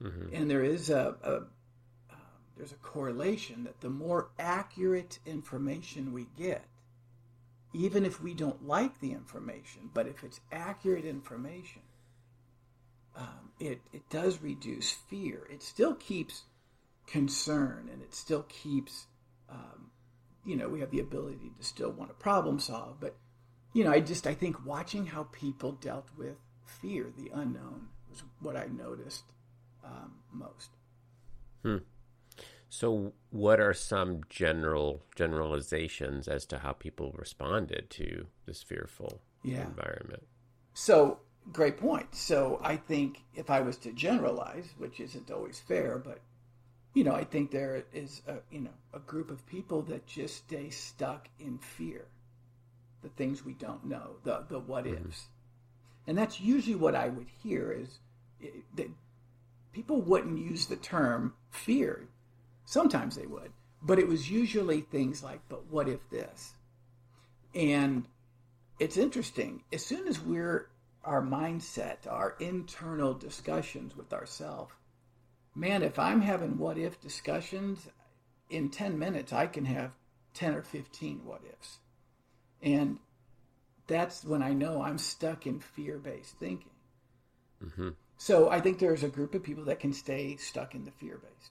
Mm-hmm. 0.00 0.34
And 0.36 0.48
there 0.48 0.62
is 0.62 0.88
a, 0.88 1.16
a 1.24 1.34
uh, 2.12 2.16
there's 2.56 2.70
a 2.70 2.76
correlation 2.76 3.64
that 3.64 3.80
the 3.80 3.90
more 3.90 4.28
accurate 4.38 5.18
information 5.26 6.12
we 6.12 6.28
get, 6.38 6.64
even 7.72 8.06
if 8.06 8.22
we 8.22 8.34
don't 8.34 8.64
like 8.64 9.00
the 9.00 9.10
information, 9.10 9.90
but 9.92 10.06
if 10.06 10.22
it's 10.22 10.38
accurate 10.52 11.04
information, 11.04 11.82
um, 13.16 13.50
it, 13.58 13.80
it 13.92 14.08
does 14.10 14.40
reduce 14.40 14.92
fear. 14.92 15.48
It 15.50 15.60
still 15.60 15.96
keeps 15.96 16.42
concern 17.08 17.88
and 17.92 18.00
it 18.00 18.14
still 18.14 18.44
keeps, 18.44 19.06
um, 19.50 19.90
you 20.44 20.56
know, 20.56 20.68
we 20.68 20.80
have 20.80 20.90
the 20.90 21.00
ability 21.00 21.52
to 21.58 21.64
still 21.64 21.90
want 21.90 22.10
to 22.10 22.14
problem 22.14 22.58
solve. 22.58 22.96
But, 23.00 23.16
you 23.72 23.84
know, 23.84 23.90
I 23.90 24.00
just, 24.00 24.26
I 24.26 24.34
think 24.34 24.64
watching 24.64 25.06
how 25.06 25.28
people 25.32 25.72
dealt 25.72 26.08
with 26.16 26.36
fear, 26.66 27.12
the 27.16 27.30
unknown, 27.32 27.88
was 28.10 28.22
what 28.40 28.56
I 28.56 28.66
noticed 28.66 29.24
um, 29.84 30.12
most. 30.32 30.70
Hmm. 31.62 31.78
So, 32.68 33.12
what 33.30 33.60
are 33.60 33.72
some 33.72 34.22
general 34.28 35.04
generalizations 35.14 36.26
as 36.26 36.44
to 36.46 36.58
how 36.58 36.72
people 36.72 37.14
responded 37.16 37.88
to 37.90 38.26
this 38.46 38.62
fearful 38.62 39.20
yeah. 39.44 39.64
environment? 39.64 40.26
So, 40.72 41.20
great 41.52 41.78
point. 41.78 42.16
So, 42.16 42.60
I 42.64 42.76
think 42.76 43.22
if 43.34 43.48
I 43.48 43.60
was 43.60 43.76
to 43.78 43.92
generalize, 43.92 44.74
which 44.76 44.98
isn't 44.98 45.30
always 45.30 45.60
fair, 45.60 45.98
but 45.98 46.20
you 46.94 47.04
know, 47.04 47.14
I 47.14 47.24
think 47.24 47.50
there 47.50 47.84
is 47.92 48.22
a 48.26 48.36
you 48.50 48.60
know 48.60 48.70
a 48.92 49.00
group 49.00 49.30
of 49.30 49.46
people 49.46 49.82
that 49.82 50.06
just 50.06 50.36
stay 50.36 50.70
stuck 50.70 51.28
in 51.38 51.58
fear, 51.58 52.06
the 53.02 53.10
things 53.10 53.44
we 53.44 53.54
don't 53.54 53.84
know, 53.84 54.16
the 54.24 54.44
the 54.48 54.58
what 54.58 54.84
mm-hmm. 54.84 55.08
ifs, 55.08 55.26
and 56.06 56.16
that's 56.16 56.40
usually 56.40 56.76
what 56.76 56.94
I 56.94 57.08
would 57.08 57.28
hear 57.42 57.72
is 57.72 57.98
that 58.76 58.88
people 59.72 60.00
wouldn't 60.00 60.38
use 60.38 60.66
the 60.66 60.76
term 60.76 61.34
fear 61.50 62.08
Sometimes 62.64 63.16
they 63.16 63.26
would, 63.26 63.52
but 63.82 63.98
it 63.98 64.08
was 64.08 64.30
usually 64.30 64.80
things 64.80 65.22
like, 65.22 65.40
but 65.48 65.66
what 65.66 65.88
if 65.88 66.08
this? 66.10 66.54
And 67.54 68.06
it's 68.78 68.96
interesting. 68.96 69.62
As 69.72 69.84
soon 69.84 70.08
as 70.08 70.20
we're 70.20 70.68
our 71.04 71.22
mindset, 71.22 72.06
our 72.08 72.36
internal 72.40 73.12
discussions 73.12 73.96
with 73.96 74.12
ourselves, 74.12 74.72
man, 75.54 75.82
if 75.82 75.98
I'm 75.98 76.20
having 76.20 76.58
what 76.58 76.78
if 76.78 77.00
discussions, 77.00 77.88
in 78.50 78.70
10 78.70 78.98
minutes, 78.98 79.32
I 79.32 79.46
can 79.46 79.64
have 79.64 79.92
10 80.34 80.54
or 80.54 80.62
15 80.62 81.24
what 81.24 81.42
ifs. 81.48 81.78
And 82.62 82.98
that's 83.86 84.24
when 84.24 84.42
I 84.42 84.52
know 84.52 84.82
I'm 84.82 84.98
stuck 84.98 85.46
in 85.46 85.60
fear 85.60 85.98
based 85.98 86.36
thinking. 86.38 86.70
Mm-hmm. 87.64 87.90
So 88.16 88.48
I 88.48 88.60
think 88.60 88.78
there's 88.78 89.02
a 89.02 89.08
group 89.08 89.34
of 89.34 89.42
people 89.42 89.64
that 89.64 89.80
can 89.80 89.92
stay 89.92 90.36
stuck 90.36 90.74
in 90.74 90.84
the 90.84 90.90
fear 90.90 91.18
based. 91.18 91.50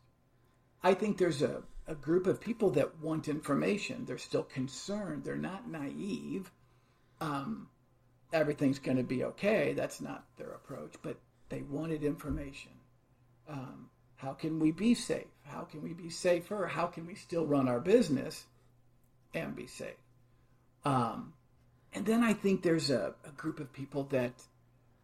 I 0.81 0.93
think 0.93 1.17
there's 1.17 1.41
a, 1.41 1.63
a 1.87 1.95
group 1.95 2.27
of 2.27 2.41
people 2.41 2.71
that 2.71 2.99
want 2.99 3.27
information. 3.27 4.05
They're 4.05 4.17
still 4.17 4.43
concerned. 4.43 5.23
They're 5.23 5.35
not 5.35 5.69
naive. 5.69 6.51
Um, 7.21 7.67
everything's 8.31 8.79
going 8.79 8.97
to 8.97 9.03
be 9.03 9.23
okay. 9.23 9.73
That's 9.73 10.01
not 10.01 10.25
their 10.37 10.49
approach, 10.51 10.95
but 11.01 11.17
they 11.49 11.61
wanted 11.61 12.03
information. 12.03 12.71
Um, 13.47 13.89
how 14.23 14.31
can 14.31 14.59
we 14.59 14.71
be 14.71 14.95
safe? 14.95 15.27
How 15.45 15.63
can 15.63 15.83
we 15.83 15.93
be 15.93 16.09
safer? 16.09 16.65
How 16.67 16.87
can 16.87 17.05
we 17.05 17.15
still 17.15 17.45
run 17.45 17.67
our 17.67 17.81
business 17.81 18.45
and 19.33 19.53
be 19.53 19.67
safe? 19.67 19.97
Um, 20.85 21.33
and 21.93 22.05
then 22.05 22.23
I 22.23 22.33
think 22.33 22.61
there's 22.61 22.89
a, 22.89 23.13
a 23.25 23.31
group 23.31 23.59
of 23.59 23.73
people 23.73 24.03
that 24.05 24.31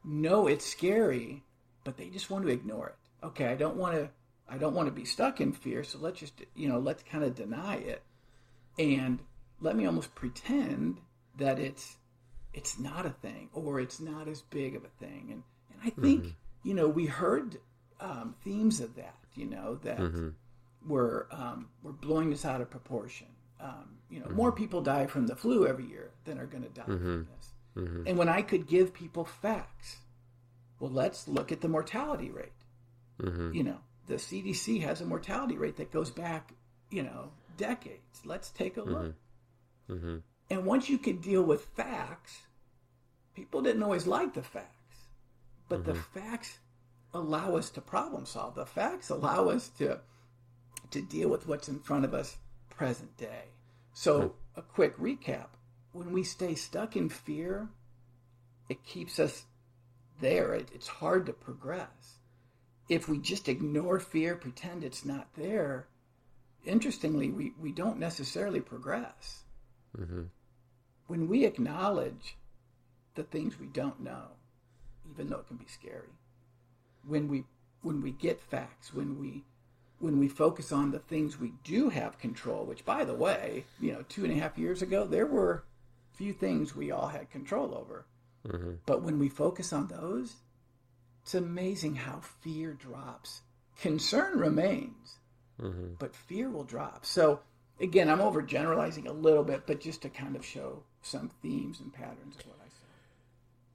know 0.06 0.48
it's 0.48 0.66
scary, 0.66 1.44
but 1.84 1.98
they 1.98 2.08
just 2.08 2.30
want 2.30 2.46
to 2.46 2.52
ignore 2.52 2.88
it. 2.88 3.26
Okay, 3.26 3.48
I 3.48 3.56
don't 3.56 3.76
want 3.76 3.96
to 3.96 4.10
I 4.52 4.58
don't 4.58 4.74
want 4.74 4.88
to 4.88 4.94
be 4.94 5.06
stuck 5.06 5.42
in 5.42 5.52
fear, 5.52 5.84
so 5.84 6.00
let's 6.00 6.20
just, 6.20 6.42
you 6.56 6.68
know, 6.68 6.80
let's 6.80 7.04
kind 7.04 7.24
of 7.24 7.36
deny 7.36 7.76
it 7.76 8.02
and 8.80 9.20
let 9.62 9.76
me 9.76 9.86
almost 9.86 10.16
pretend 10.16 10.98
that 11.38 11.60
it's 11.60 11.98
it's 12.54 12.80
not 12.80 13.06
a 13.06 13.12
thing 13.12 13.50
or 13.54 13.80
it's 13.80 14.00
not 14.00 14.28
as 14.28 14.42
big 14.42 14.76
of 14.76 14.86
a 14.86 15.06
thing. 15.06 15.28
And 15.32 15.44
and 15.72 15.82
I 15.84 15.90
think, 16.02 16.22
mm-hmm. 16.22 16.68
you 16.68 16.74
know, 16.74 16.88
we 16.88 17.06
heard 17.06 17.58
um, 18.00 18.36
themes 18.44 18.80
of 18.80 18.96
that, 18.96 19.16
you 19.36 19.46
know, 19.46 19.76
that 19.84 19.98
mm-hmm. 19.98 20.30
were 20.88 21.28
um, 21.32 21.70
were 21.84 21.94
blowing 21.94 22.34
us 22.34 22.46
out 22.46 22.62
of 22.62 22.70
proportion. 22.70 23.28
Um, 23.60 23.98
you 24.10 24.20
know, 24.20 24.28
mm-hmm. 24.28 24.36
more 24.36 24.52
people 24.52 24.82
die 24.82 25.06
from 25.06 25.28
the 25.28 25.36
flu 25.36 25.68
every 25.68 25.86
year 25.86 26.12
than 26.26 26.40
are 26.40 26.46
going 26.46 26.64
to 26.64 26.70
die 26.70 26.86
from 26.86 27.00
mm-hmm. 27.00 27.22
this. 27.36 27.54
Mm-hmm. 27.78 28.08
And 28.08 28.18
when 28.18 28.30
I 28.30 28.42
could 28.42 28.68
give 28.68 28.94
people 28.94 29.26
facts, 29.26 29.98
well, 30.80 30.92
let's 30.92 31.28
look 31.28 31.52
at 31.52 31.62
the 31.62 31.68
mortality 31.68 32.32
rate. 32.32 32.52
Mm-hmm. 33.22 33.54
You 33.54 33.64
know, 33.64 33.78
the 34.08 34.16
CDC 34.16 34.82
has 34.82 35.02
a 35.02 35.06
mortality 35.06 35.58
rate 35.58 35.78
that 35.78 35.92
goes 35.92 36.10
back, 36.10 36.54
you 36.90 37.04
know, 37.04 37.32
decades. 37.58 38.22
Let's 38.26 38.50
take 38.50 38.78
a 38.78 38.82
look. 38.82 39.14
Mm-hmm. 39.90 40.18
And 40.50 40.66
once 40.66 40.90
you 40.90 40.98
can 40.98 41.18
deal 41.18 41.44
with 41.44 41.66
facts, 41.76 42.40
people 43.36 43.62
didn't 43.62 43.84
always 43.84 44.08
like 44.08 44.34
the 44.34 44.42
facts, 44.42 44.98
but 45.68 45.86
the 45.86 45.94
facts 45.94 46.58
allow 47.14 47.56
us 47.56 47.70
to 47.72 47.82
problem 47.82 48.26
solve. 48.26 48.56
The 48.56 48.66
facts 48.66 49.10
allow 49.10 49.50
us 49.50 49.70
to 49.80 50.00
to 50.92 51.02
deal 51.02 51.30
with 51.30 51.48
what's 51.48 51.70
in 51.70 51.80
front 51.80 52.04
of 52.04 52.14
us 52.16 52.38
present 52.70 53.16
day. 53.18 53.44
So, 53.94 54.34
a 54.56 54.62
quick 54.62 54.98
recap: 54.98 55.48
when 55.92 56.12
we 56.12 56.24
stay 56.24 56.56
stuck 56.56 56.96
in 56.96 57.10
fear, 57.10 57.70
it 58.70 58.84
keeps 58.84 59.20
us 59.20 59.46
there. 60.20 60.54
It, 60.54 60.70
it's 60.74 60.88
hard 60.88 61.26
to 61.28 61.34
progress 61.34 62.20
if 62.90 63.08
we 63.08 63.20
just 63.20 63.48
ignore 63.48 64.00
fear, 64.00 64.36
pretend 64.36 64.84
it's 64.84 65.06
not 65.06 65.28
there, 65.36 65.88
interestingly, 66.66 67.30
we, 67.30 67.54
we 67.62 67.72
don't 67.72 68.00
necessarily 68.00 68.60
progress. 68.60 69.44
Mm-hmm. 69.98 70.24
When 71.08 71.28
we 71.28 71.46
acknowledge 71.46 72.36
the 73.14 73.24
things 73.24 73.60
we 73.60 73.68
don't 73.68 74.00
know, 74.02 74.32
even 75.10 75.30
though 75.30 75.38
it 75.38 75.48
can 75.48 75.58
be 75.58 75.68
scary, 75.68 76.10
when 77.08 77.28
we 77.28 77.46
when 77.82 78.02
we 78.02 78.12
get 78.12 78.42
facts, 78.42 78.94
when 78.94 79.20
we 79.20 79.44
when 80.00 80.18
we 80.18 80.28
focus 80.28 80.72
on 80.72 80.92
the 80.92 81.00
things 81.00 81.40
we 81.40 81.54
do 81.64 81.90
have 81.90 82.20
control, 82.20 82.66
which 82.66 82.86
by 82.86 83.04
the 83.04 83.14
way, 83.14 83.66
you 83.80 83.92
know, 83.92 84.04
two 84.08 84.24
and 84.24 84.34
a 84.34 84.40
half 84.40 84.58
years 84.58 84.82
ago, 84.82 85.06
there 85.06 85.26
were 85.26 85.64
few 86.14 86.34
things 86.34 86.76
we 86.76 86.92
all 86.92 87.08
had 87.08 87.30
control 87.30 87.76
over. 87.76 88.06
Mm-hmm. 88.48 88.74
But 88.86 89.02
when 89.02 89.20
we 89.20 89.30
focus 89.30 89.74
on 89.74 89.88
those, 89.88 90.36
it's 91.24 91.36
amazing 91.36 91.96
how 91.96 92.22
fear 92.42 92.74
drops. 92.74 93.42
Concern 93.82 94.40
remains, 94.40 95.18
mm-hmm. 95.62 95.94
but 96.00 96.16
fear 96.16 96.50
will 96.50 96.64
drop. 96.64 97.06
So, 97.06 97.40
again, 97.80 98.10
I'm 98.10 98.20
overgeneralizing 98.20 99.08
a 99.08 99.14
little 99.14 99.44
bit, 99.44 99.64
but 99.66 99.80
just 99.80 100.02
to 100.02 100.10
kind 100.10 100.36
of 100.36 100.46
show 100.46 100.84
some 101.02 101.30
themes 101.42 101.80
and 101.80 101.94
patterns 101.94 102.36
of 102.38 102.48
what 102.48 102.58
I 102.60 102.68
said. 102.68 102.88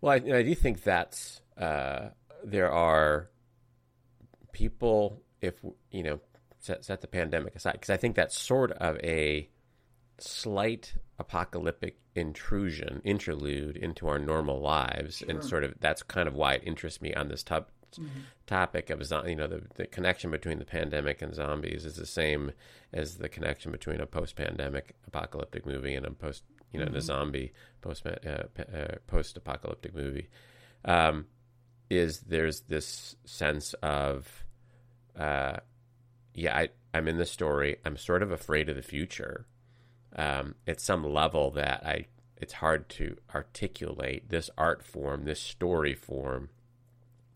Well, 0.00 0.12
I, 0.12 0.38
I 0.38 0.42
do 0.42 0.54
think 0.54 0.82
that's 0.82 1.40
uh, 1.56 2.08
there 2.44 2.70
are 2.70 3.30
people, 4.52 5.22
if 5.40 5.54
you 5.90 6.02
know, 6.02 6.20
set, 6.58 6.84
set 6.84 7.00
the 7.00 7.06
pandemic 7.06 7.54
aside, 7.56 7.72
because 7.72 7.90
I 7.90 7.96
think 7.96 8.16
that's 8.16 8.38
sort 8.38 8.72
of 8.72 8.96
a 8.98 9.48
slight 10.18 10.94
apocalyptic 11.18 11.98
intrusion, 12.14 13.00
interlude 13.04 13.76
into 13.76 14.08
our 14.08 14.18
normal 14.18 14.60
lives, 14.60 15.18
sure. 15.18 15.30
and 15.30 15.44
sort 15.44 15.64
of 15.64 15.74
that's 15.80 16.02
kind 16.02 16.28
of 16.28 16.34
why 16.34 16.54
it 16.54 16.62
interests 16.64 17.02
me 17.02 17.12
on 17.14 17.28
this 17.28 17.42
top, 17.42 17.70
mm-hmm. 17.94 18.20
topic 18.46 18.90
of 18.90 19.00
you 19.26 19.36
know 19.36 19.46
the, 19.46 19.62
the 19.74 19.86
connection 19.86 20.30
between 20.30 20.58
the 20.58 20.64
pandemic 20.64 21.22
and 21.22 21.34
zombies 21.34 21.84
is 21.84 21.96
the 21.96 22.06
same 22.06 22.52
as 22.92 23.16
the 23.16 23.28
connection 23.28 23.72
between 23.72 24.00
a 24.00 24.06
post-pandemic 24.06 24.94
apocalyptic 25.06 25.66
movie 25.66 25.94
and 25.94 26.06
a 26.06 26.10
post 26.10 26.44
you 26.72 26.78
know 26.78 26.86
mm-hmm. 26.86 26.96
a 26.96 27.00
zombie 27.00 27.52
post 27.80 28.06
uh, 28.06 28.44
uh, 28.58 28.96
post-apocalyptic 29.06 29.94
movie. 29.94 30.28
Um, 30.84 31.26
is 31.90 32.20
there's 32.20 32.60
this 32.62 33.16
sense 33.24 33.74
of 33.74 34.44
uh, 35.18 35.58
yeah 36.34 36.56
I, 36.56 36.68
I'm 36.92 37.08
in 37.08 37.18
the 37.18 37.26
story. 37.26 37.76
I'm 37.84 37.96
sort 37.96 38.22
of 38.22 38.30
afraid 38.30 38.68
of 38.68 38.76
the 38.76 38.82
future 38.82 39.46
um, 40.16 40.54
at 40.66 40.80
some 40.80 41.04
level 41.04 41.50
that 41.52 41.84
I 41.84 42.06
it's 42.36 42.54
hard 42.54 42.88
to 42.90 43.16
articulate. 43.34 44.28
This 44.28 44.50
art 44.58 44.82
form, 44.82 45.24
this 45.24 45.40
story 45.40 45.94
form, 45.94 46.50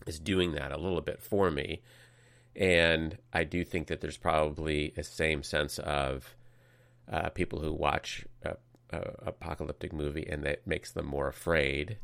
is 0.06 0.18
doing 0.18 0.52
that 0.52 0.72
a 0.72 0.78
little 0.78 1.00
bit 1.00 1.22
for 1.22 1.50
me, 1.50 1.82
and 2.54 3.16
I 3.32 3.44
do 3.44 3.64
think 3.64 3.86
that 3.88 4.00
there's 4.00 4.16
probably 4.16 4.92
a 4.96 5.02
same 5.02 5.42
sense 5.42 5.78
of 5.78 6.34
uh, 7.10 7.30
people 7.30 7.60
who 7.60 7.72
watch 7.72 8.26
a, 8.42 8.56
a 8.90 9.00
apocalyptic 9.26 9.92
movie 9.92 10.26
and 10.28 10.44
that 10.44 10.66
makes 10.66 10.92
them 10.92 11.06
more 11.06 11.28
afraid, 11.28 11.98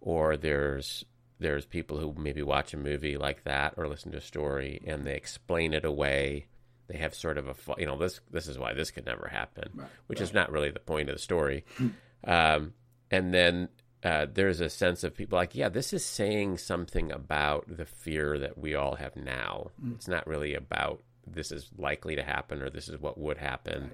or 0.00 0.36
there's 0.36 1.04
there's 1.40 1.66
people 1.66 1.98
who 1.98 2.14
maybe 2.16 2.42
watch 2.42 2.72
a 2.74 2.76
movie 2.76 3.16
like 3.16 3.44
that 3.44 3.74
or 3.76 3.88
listen 3.88 4.12
to 4.12 4.18
a 4.18 4.22
story 4.22 4.80
and 4.86 5.06
they 5.06 5.14
explain 5.14 5.72
it 5.72 5.84
away 5.84 6.46
they 6.90 6.98
have 6.98 7.14
sort 7.14 7.38
of 7.38 7.48
a 7.48 7.54
you 7.78 7.86
know 7.86 7.96
this 7.96 8.20
this 8.30 8.48
is 8.48 8.58
why 8.58 8.74
this 8.74 8.90
could 8.90 9.06
never 9.06 9.28
happen, 9.28 9.70
right, 9.74 9.88
which 10.08 10.18
right. 10.18 10.28
is 10.28 10.34
not 10.34 10.50
really 10.50 10.70
the 10.70 10.80
point 10.80 11.08
of 11.08 11.14
the 11.14 11.22
story. 11.22 11.64
um, 12.24 12.74
and 13.10 13.32
then 13.32 13.68
uh, 14.02 14.26
there's 14.32 14.60
a 14.60 14.68
sense 14.68 15.04
of 15.04 15.14
people 15.14 15.38
like, 15.38 15.54
yeah, 15.54 15.68
this 15.68 15.92
is 15.92 16.04
saying 16.04 16.58
something 16.58 17.12
about 17.12 17.64
the 17.68 17.84
fear 17.84 18.38
that 18.38 18.58
we 18.58 18.74
all 18.74 18.96
have 18.96 19.14
now. 19.14 19.70
Mm. 19.82 19.94
It's 19.94 20.08
not 20.08 20.26
really 20.26 20.54
about 20.54 21.02
this 21.26 21.52
is 21.52 21.70
likely 21.78 22.16
to 22.16 22.22
happen 22.22 22.60
or 22.60 22.70
this 22.70 22.88
is 22.88 22.98
what 23.00 23.18
would 23.18 23.38
happen. 23.38 23.92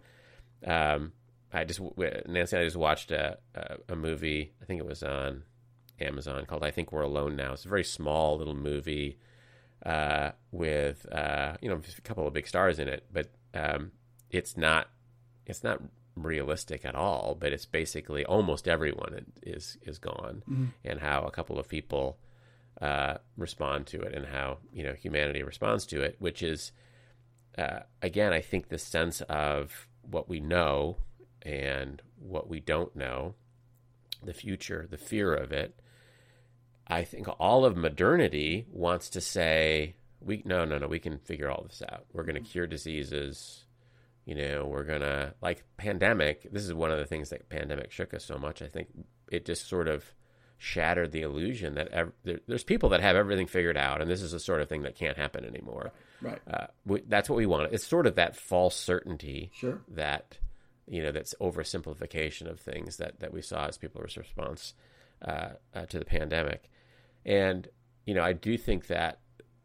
Right. 0.67 0.95
Um, 0.95 1.13
I 1.53 1.65
just 1.65 1.81
Nancy 2.27 2.57
and 2.57 2.63
I 2.63 2.65
just 2.65 2.77
watched 2.77 3.11
a, 3.11 3.39
a, 3.55 3.77
a 3.91 3.97
movie. 3.97 4.53
I 4.63 4.65
think 4.65 4.81
it 4.81 4.87
was 4.87 5.03
on 5.03 5.43
Amazon 6.01 6.45
called 6.47 6.65
"I 6.65 6.71
Think 6.71 6.93
We're 6.93 7.03
Alone 7.03 7.37
Now." 7.37 7.53
It's 7.53 7.65
a 7.65 7.69
very 7.69 7.85
small 7.85 8.39
little 8.39 8.55
movie 8.55 9.19
uh, 9.85 10.33
with 10.51 11.07
uh, 11.13 11.57
you 11.61 11.69
know 11.69 11.81
a 11.97 12.01
couple 12.03 12.27
of 12.27 12.33
big 12.33 12.49
stars 12.49 12.79
in 12.79 12.89
it, 12.89 13.05
but 13.13 13.31
um, 13.55 13.93
it's 14.31 14.57
not 14.57 14.89
it's 15.47 15.63
not 15.63 15.83
realistic 16.17 16.85
at 16.85 16.95
all. 16.95 17.37
But 17.39 17.53
it's 17.53 17.67
basically 17.67 18.25
almost 18.25 18.69
everyone 18.69 19.27
is 19.43 19.79
is 19.83 19.99
gone, 19.99 20.43
mm-hmm. 20.49 20.67
and 20.85 21.01
how 21.01 21.25
a 21.25 21.31
couple 21.31 21.59
of 21.59 21.69
people 21.69 22.19
uh, 22.81 23.19
respond 23.37 23.87
to 23.89 24.01
it, 24.03 24.15
and 24.15 24.27
how 24.27 24.59
you 24.73 24.83
know 24.83 24.93
humanity 24.93 25.43
responds 25.43 25.87
to 25.87 26.03
it, 26.03 26.17
which 26.19 26.43
is 26.43 26.73
uh, 27.59 27.81
again, 28.03 28.33
I 28.33 28.41
think 28.41 28.69
the 28.69 28.79
sense 28.79 29.21
of 29.23 29.89
what 30.03 30.29
we 30.29 30.41
know 30.41 30.99
and 31.43 32.03
what 32.19 32.49
we 32.49 32.61
don't 32.61 32.95
know, 32.95 33.35
the 34.23 34.35
future, 34.35 34.87
the 34.91 34.99
fear 34.99 35.35
of 35.35 35.53
it. 35.53 35.81
I 36.87 37.05
think 37.05 37.29
all 37.41 37.65
of 37.65 37.77
modernity 37.77 38.67
wants 38.71 39.11
to 39.11 39.21
say, 39.21 39.97
we 40.21 40.43
no, 40.45 40.65
no, 40.65 40.79
no, 40.79 40.87
we 40.87 40.99
can 40.99 41.19
figure 41.19 41.51
all 41.51 41.65
this 41.67 41.83
out. 41.91 42.07
We're 42.13 42.25
going 42.25 42.43
to 42.43 42.49
cure 42.49 42.67
diseases. 42.67 43.65
You 44.25 44.35
know, 44.35 44.67
we're 44.67 44.85
going 44.85 45.03
to, 45.03 45.35
like 45.41 45.65
pandemic, 45.77 46.53
this 46.53 46.65
is 46.65 46.75
one 46.75 46.91
of 46.91 46.99
the 46.99 47.07
things 47.07 47.31
that 47.31 47.49
pandemic 47.49 47.93
shook 47.93 48.13
us 48.13 48.25
so 48.25 48.39
much. 48.39 48.61
I 48.61 48.67
think 48.67 48.89
it 49.31 49.45
just 49.45 49.69
sort 49.69 49.87
of 49.87 50.05
shattered 50.59 51.13
the 51.13 51.23
illusion 51.23 51.75
that 51.75 51.89
ev- 51.89 52.13
there, 52.25 52.41
there's 52.47 52.65
people 52.65 52.89
that 52.91 53.01
have 53.01 53.17
everything 53.17 53.47
figured 53.47 53.77
out, 53.77 54.01
and 54.01 54.11
this 54.11 54.23
is 54.23 54.33
the 54.33 54.41
sort 54.41 54.61
of 54.61 54.69
thing 54.69 54.83
that 54.83 54.97
can't 54.97 55.17
happen 55.17 55.45
anymore. 55.45 55.93
Right. 56.21 56.41
Uh, 56.51 56.67
we, 56.85 57.03
that's 57.07 57.29
what 57.29 57.37
we 57.37 57.47
want. 57.47 57.73
It's 57.73 57.87
sort 57.87 58.07
of 58.07 58.15
that 58.17 58.37
false 58.37 58.75
certainty 58.75 59.51
sure. 59.55 59.81
that 59.89 60.39
you 60.89 61.03
know 61.03 61.13
that's 61.13 61.35
oversimplification 61.41 62.49
of 62.51 62.61
things 62.61 62.97
that 62.97 63.21
that 63.21 63.33
we 63.33 63.43
saw 63.43 63.67
as 63.67 63.77
people's 63.77 64.17
response 64.17 64.75
uh, 65.23 65.51
uh, 65.75 65.87
to 65.87 65.99
the 65.99 66.05
pandemic, 66.05 66.71
and 67.27 67.69
you 68.07 68.15
know 68.15 68.23
I 68.23 68.33
do 68.33 68.57
think 68.57 68.87
that 68.87 69.21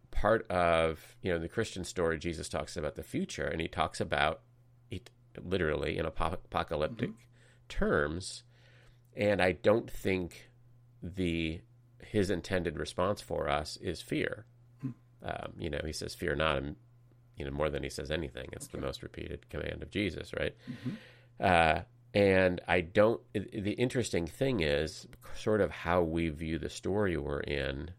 part 0.10 0.50
of 0.52 1.16
you 1.22 1.32
know 1.32 1.40
the 1.40 1.48
Christian 1.48 1.86
story 1.86 2.18
Jesus 2.18 2.50
talks 2.50 2.76
about 2.76 2.96
the 2.96 3.04
future, 3.04 3.46
and 3.46 3.62
he 3.62 3.70
talks 3.70 4.02
about 4.02 4.42
it 4.90 5.10
literally 5.42 5.98
in 5.98 6.06
apocalyptic 6.06 7.12
mm-hmm. 7.12 7.70
terms, 7.70 8.44
and 9.16 9.42
I 9.42 9.54
don't 9.54 9.90
think 9.90 10.50
the 11.02 11.62
his 12.00 12.30
intended 12.30 12.78
response 12.78 13.22
for 13.22 13.48
us 13.48 13.78
is 13.78 14.02
fear. 14.02 14.46
Hmm. 14.82 14.90
Um, 15.24 15.54
you 15.58 15.70
know, 15.70 15.82
he 15.86 15.94
says, 15.94 16.16
"Fear 16.16 16.36
not," 16.36 16.64
you 17.38 17.46
know, 17.46 17.52
more 17.52 17.70
than 17.70 17.84
he 17.84 17.90
says 17.90 18.12
anything. 18.12 18.50
It's 18.54 18.66
okay. 18.66 18.80
the 18.80 18.86
most 18.86 19.04
repeated 19.04 19.50
command 19.50 19.82
of 19.82 19.92
Jesus, 19.92 20.34
right? 20.38 20.56
Mm-hmm. 20.70 20.96
Uh, 21.40 21.82
and 22.14 22.62
I 22.68 22.82
don't. 22.82 23.22
The 23.34 23.72
interesting 23.72 24.28
thing 24.28 24.62
is 24.62 25.08
sort 25.36 25.62
of 25.62 25.72
how 25.72 26.02
we 26.02 26.30
view 26.30 26.60
the 26.60 26.70
story 26.70 27.18
we're 27.18 27.40
in, 27.40 27.92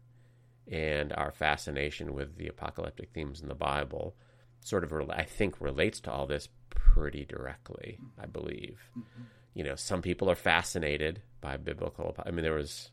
and 0.71 1.11
our 1.13 1.31
fascination 1.31 2.13
with 2.13 2.37
the 2.37 2.47
apocalyptic 2.47 3.11
themes 3.13 3.41
in 3.41 3.47
the 3.47 3.55
Bible, 3.55 4.15
sort 4.61 4.83
of, 4.83 5.09
I 5.09 5.23
think, 5.23 5.59
relates 5.59 5.99
to 6.01 6.11
all 6.11 6.27
this 6.27 6.47
pretty 6.69 7.25
directly. 7.25 7.97
I 8.21 8.27
believe. 8.27 8.79
Mm-hmm. 8.97 9.23
You 9.55 9.63
know, 9.63 9.75
some 9.75 10.01
people 10.01 10.29
are 10.29 10.35
fascinated 10.35 11.21
by 11.41 11.57
biblical. 11.57 12.15
I 12.25 12.31
mean, 12.31 12.43
there 12.43 12.53
was 12.53 12.91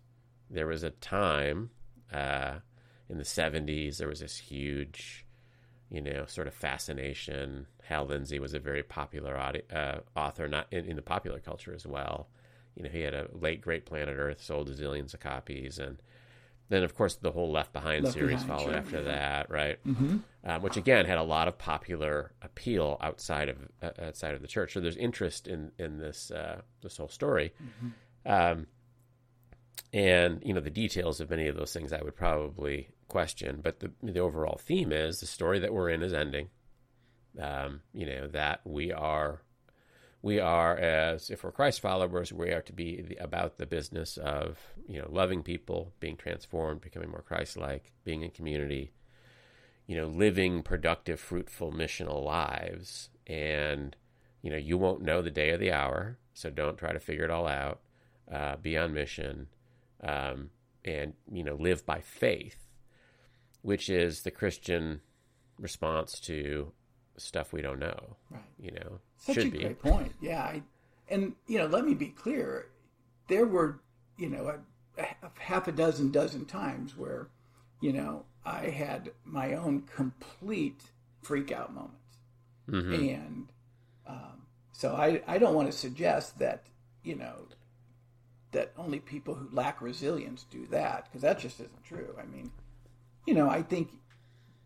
there 0.48 0.66
was 0.66 0.82
a 0.82 0.90
time 0.90 1.70
uh, 2.12 2.56
in 3.08 3.18
the 3.18 3.24
'70s. 3.24 3.98
There 3.98 4.08
was 4.08 4.20
this 4.20 4.38
huge 4.38 5.26
you 5.90 6.00
know, 6.00 6.24
sort 6.26 6.46
of 6.46 6.54
fascination. 6.54 7.66
Hal 7.82 8.06
Lindsey 8.06 8.38
was 8.38 8.54
a 8.54 8.60
very 8.60 8.82
popular 8.82 9.36
uh, 9.36 9.98
author, 10.16 10.48
not 10.48 10.66
in, 10.70 10.84
in, 10.84 10.96
the 10.96 11.02
popular 11.02 11.40
culture 11.40 11.74
as 11.74 11.86
well. 11.86 12.28
You 12.76 12.84
know, 12.84 12.90
he 12.90 13.00
had 13.00 13.14
a 13.14 13.26
late 13.32 13.60
Great 13.60 13.86
Planet 13.86 14.14
Earth, 14.16 14.42
sold 14.42 14.70
zillions 14.70 15.12
of 15.12 15.20
copies, 15.20 15.78
and 15.78 16.00
then 16.68 16.84
of 16.84 16.94
course 16.94 17.16
the 17.16 17.32
whole 17.32 17.50
Left 17.50 17.72
Behind 17.72 18.04
Left 18.04 18.14
series 18.14 18.44
Behind, 18.44 18.48
followed 18.48 18.70
sure, 18.70 18.78
after 18.78 19.02
that, 19.02 19.50
right? 19.50 19.84
Mm-hmm. 19.84 20.18
Um, 20.44 20.62
which 20.62 20.76
again 20.76 21.04
had 21.04 21.18
a 21.18 21.22
lot 21.22 21.48
of 21.48 21.58
popular 21.58 22.32
appeal 22.40 22.96
outside 23.00 23.48
of 23.48 23.56
uh, 23.82 23.90
outside 24.00 24.34
of 24.34 24.42
the 24.42 24.48
church. 24.48 24.74
So 24.74 24.80
there's 24.80 24.96
interest 24.96 25.48
in 25.48 25.72
in 25.78 25.98
this 25.98 26.30
uh, 26.30 26.60
this 26.82 26.96
whole 26.96 27.08
story. 27.08 27.52
Mm-hmm. 27.60 28.32
Um, 28.32 28.66
and 29.92 30.40
you 30.44 30.54
know 30.54 30.60
the 30.60 30.70
details 30.70 31.20
of 31.20 31.30
many 31.30 31.48
of 31.48 31.56
those 31.56 31.72
things 31.72 31.92
I 31.92 32.00
would 32.00 32.14
probably 32.14 32.90
question, 33.10 33.60
but 33.62 33.80
the 33.80 33.90
the 34.02 34.20
overall 34.20 34.58
theme 34.58 34.92
is 34.92 35.20
the 35.20 35.26
story 35.26 35.58
that 35.58 35.74
we're 35.74 35.90
in 35.90 36.02
is 36.02 36.14
ending. 36.14 36.48
Um, 37.38 37.82
you 37.92 38.06
know 38.06 38.26
that 38.28 38.60
we 38.64 38.92
are 38.92 39.42
we 40.22 40.38
are 40.38 40.76
as 40.76 41.30
if 41.30 41.44
we're 41.44 41.52
Christ 41.52 41.80
followers, 41.80 42.32
we 42.32 42.50
are 42.50 42.62
to 42.62 42.72
be 42.72 43.00
the, 43.00 43.16
about 43.16 43.58
the 43.58 43.66
business 43.66 44.16
of 44.16 44.58
you 44.86 45.00
know 45.00 45.08
loving 45.10 45.42
people, 45.42 45.92
being 46.00 46.16
transformed, 46.16 46.80
becoming 46.80 47.10
more 47.10 47.22
Christ-like, 47.22 47.92
being 48.04 48.22
in 48.22 48.30
community, 48.30 48.92
you 49.86 49.96
know, 49.96 50.06
living 50.06 50.62
productive, 50.62 51.20
fruitful, 51.20 51.72
missional 51.72 52.24
lives, 52.24 53.10
and 53.26 53.96
you 54.42 54.50
know 54.50 54.56
you 54.56 54.76
won't 54.78 55.02
know 55.02 55.22
the 55.22 55.30
day 55.30 55.50
or 55.50 55.58
the 55.58 55.72
hour, 55.72 56.18
so 56.34 56.50
don't 56.50 56.78
try 56.78 56.92
to 56.92 57.00
figure 57.00 57.24
it 57.24 57.30
all 57.30 57.46
out. 57.46 57.80
Uh, 58.30 58.54
be 58.56 58.78
on 58.78 58.94
mission 58.94 59.48
um, 60.04 60.50
and 60.84 61.14
you 61.32 61.42
know 61.42 61.54
live 61.54 61.84
by 61.84 62.00
faith, 62.00 62.68
which 63.62 63.88
is 63.88 64.22
the 64.22 64.30
Christian 64.30 65.00
response 65.58 66.18
to 66.20 66.72
stuff 67.16 67.52
we 67.52 67.62
don't 67.62 67.78
know. 67.78 68.16
Right. 68.30 68.42
You 68.58 68.72
know, 68.72 69.00
such 69.18 69.36
should 69.36 69.46
a 69.46 69.50
be. 69.50 69.58
great 69.58 69.80
point. 69.80 70.12
Yeah, 70.20 70.42
I, 70.42 70.62
and 71.08 71.34
you 71.46 71.58
know, 71.58 71.66
let 71.66 71.84
me 71.84 71.94
be 71.94 72.08
clear. 72.08 72.68
There 73.28 73.46
were 73.46 73.80
you 74.16 74.28
know 74.28 74.58
a, 74.98 75.02
a 75.02 75.30
half 75.38 75.68
a 75.68 75.72
dozen 75.72 76.10
dozen 76.10 76.46
times 76.46 76.96
where 76.96 77.28
you 77.80 77.92
know 77.92 78.24
I 78.44 78.66
had 78.66 79.12
my 79.24 79.54
own 79.54 79.82
complete 79.82 80.82
freak 81.22 81.52
out 81.52 81.74
moments, 81.74 82.18
mm-hmm. 82.68 82.94
and 82.94 83.52
um, 84.06 84.42
so 84.72 84.94
I 84.94 85.22
I 85.26 85.38
don't 85.38 85.54
want 85.54 85.70
to 85.70 85.76
suggest 85.76 86.38
that 86.38 86.64
you 87.02 87.16
know 87.16 87.46
that 88.52 88.72
only 88.76 88.98
people 88.98 89.34
who 89.34 89.48
lack 89.52 89.80
resilience 89.80 90.44
do 90.50 90.66
that 90.66 91.04
because 91.04 91.22
that 91.22 91.38
just 91.38 91.60
isn't 91.60 91.84
true. 91.84 92.16
I 92.20 92.24
mean, 92.26 92.50
you 93.26 93.34
know, 93.34 93.48
I 93.48 93.62
think 93.62 93.90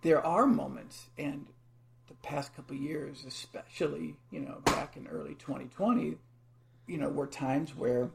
there 0.03 0.25
are 0.25 0.47
moments, 0.47 1.09
and 1.19 1.47
the 2.09 2.15
past 2.15 2.55
couple 2.55 2.77
years, 2.77 3.25
especially, 3.27 4.17
you 4.31 4.41
know, 4.41 4.61
back 4.65 4.97
in 4.97 5.07
early 5.07 5.35
2020, 5.35 6.17
you 6.87 6.99
know, 6.99 7.09
were 7.09 7.27
times 7.27 7.75
where, 7.75 8.11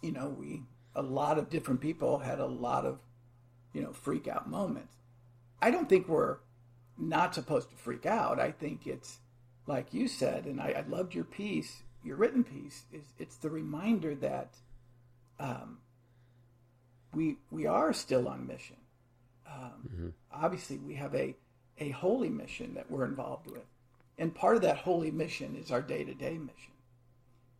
you 0.00 0.12
know, 0.12 0.28
we 0.28 0.62
a 0.94 1.02
lot 1.02 1.38
of 1.38 1.48
different 1.48 1.80
people 1.80 2.18
had 2.18 2.38
a 2.38 2.46
lot 2.46 2.84
of, 2.84 2.98
you 3.72 3.82
know, 3.82 3.92
freak 3.92 4.28
out 4.28 4.48
moments. 4.48 4.94
I 5.60 5.70
don't 5.70 5.88
think 5.88 6.06
we're 6.06 6.38
not 6.98 7.34
supposed 7.34 7.70
to 7.70 7.76
freak 7.76 8.04
out. 8.06 8.38
I 8.38 8.50
think 8.50 8.86
it's 8.86 9.18
like 9.66 9.94
you 9.94 10.08
said, 10.08 10.44
and 10.44 10.60
I, 10.60 10.74
I 10.78 10.84
loved 10.88 11.14
your 11.14 11.24
piece, 11.24 11.82
your 12.04 12.16
written 12.16 12.44
piece. 12.44 12.84
Is 12.92 13.04
it's 13.18 13.36
the 13.36 13.50
reminder 13.50 14.14
that 14.16 14.54
um, 15.40 15.78
we 17.14 17.38
we 17.50 17.66
are 17.66 17.92
still 17.92 18.28
on 18.28 18.46
mission. 18.46 18.76
Um, 19.52 19.72
mm-hmm. 19.86 20.08
Obviously, 20.32 20.78
we 20.78 20.94
have 20.94 21.14
a 21.14 21.34
a 21.78 21.90
holy 21.90 22.28
mission 22.28 22.74
that 22.74 22.90
we're 22.90 23.04
involved 23.04 23.50
with, 23.50 23.66
and 24.18 24.34
part 24.34 24.56
of 24.56 24.62
that 24.62 24.78
holy 24.78 25.10
mission 25.10 25.56
is 25.56 25.70
our 25.70 25.82
day 25.82 26.04
to 26.04 26.14
day 26.14 26.38
mission, 26.38 26.72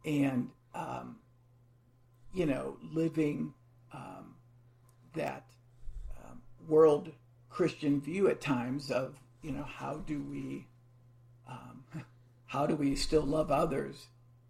and 0.04 0.50
um, 0.74 1.16
you 2.32 2.46
know, 2.46 2.76
living 2.92 3.52
um, 3.92 4.34
that 5.14 5.44
um, 6.18 6.40
world 6.68 7.12
Christian 7.50 8.00
view 8.00 8.28
at 8.28 8.40
times 8.40 8.90
of 8.90 9.16
you 9.42 9.52
know 9.52 9.64
how 9.64 9.96
do 10.06 10.22
we 10.22 10.66
um, 11.48 11.84
how 12.46 12.66
do 12.66 12.74
we 12.74 12.96
still 12.96 13.22
love 13.24 13.50
others 13.50 14.06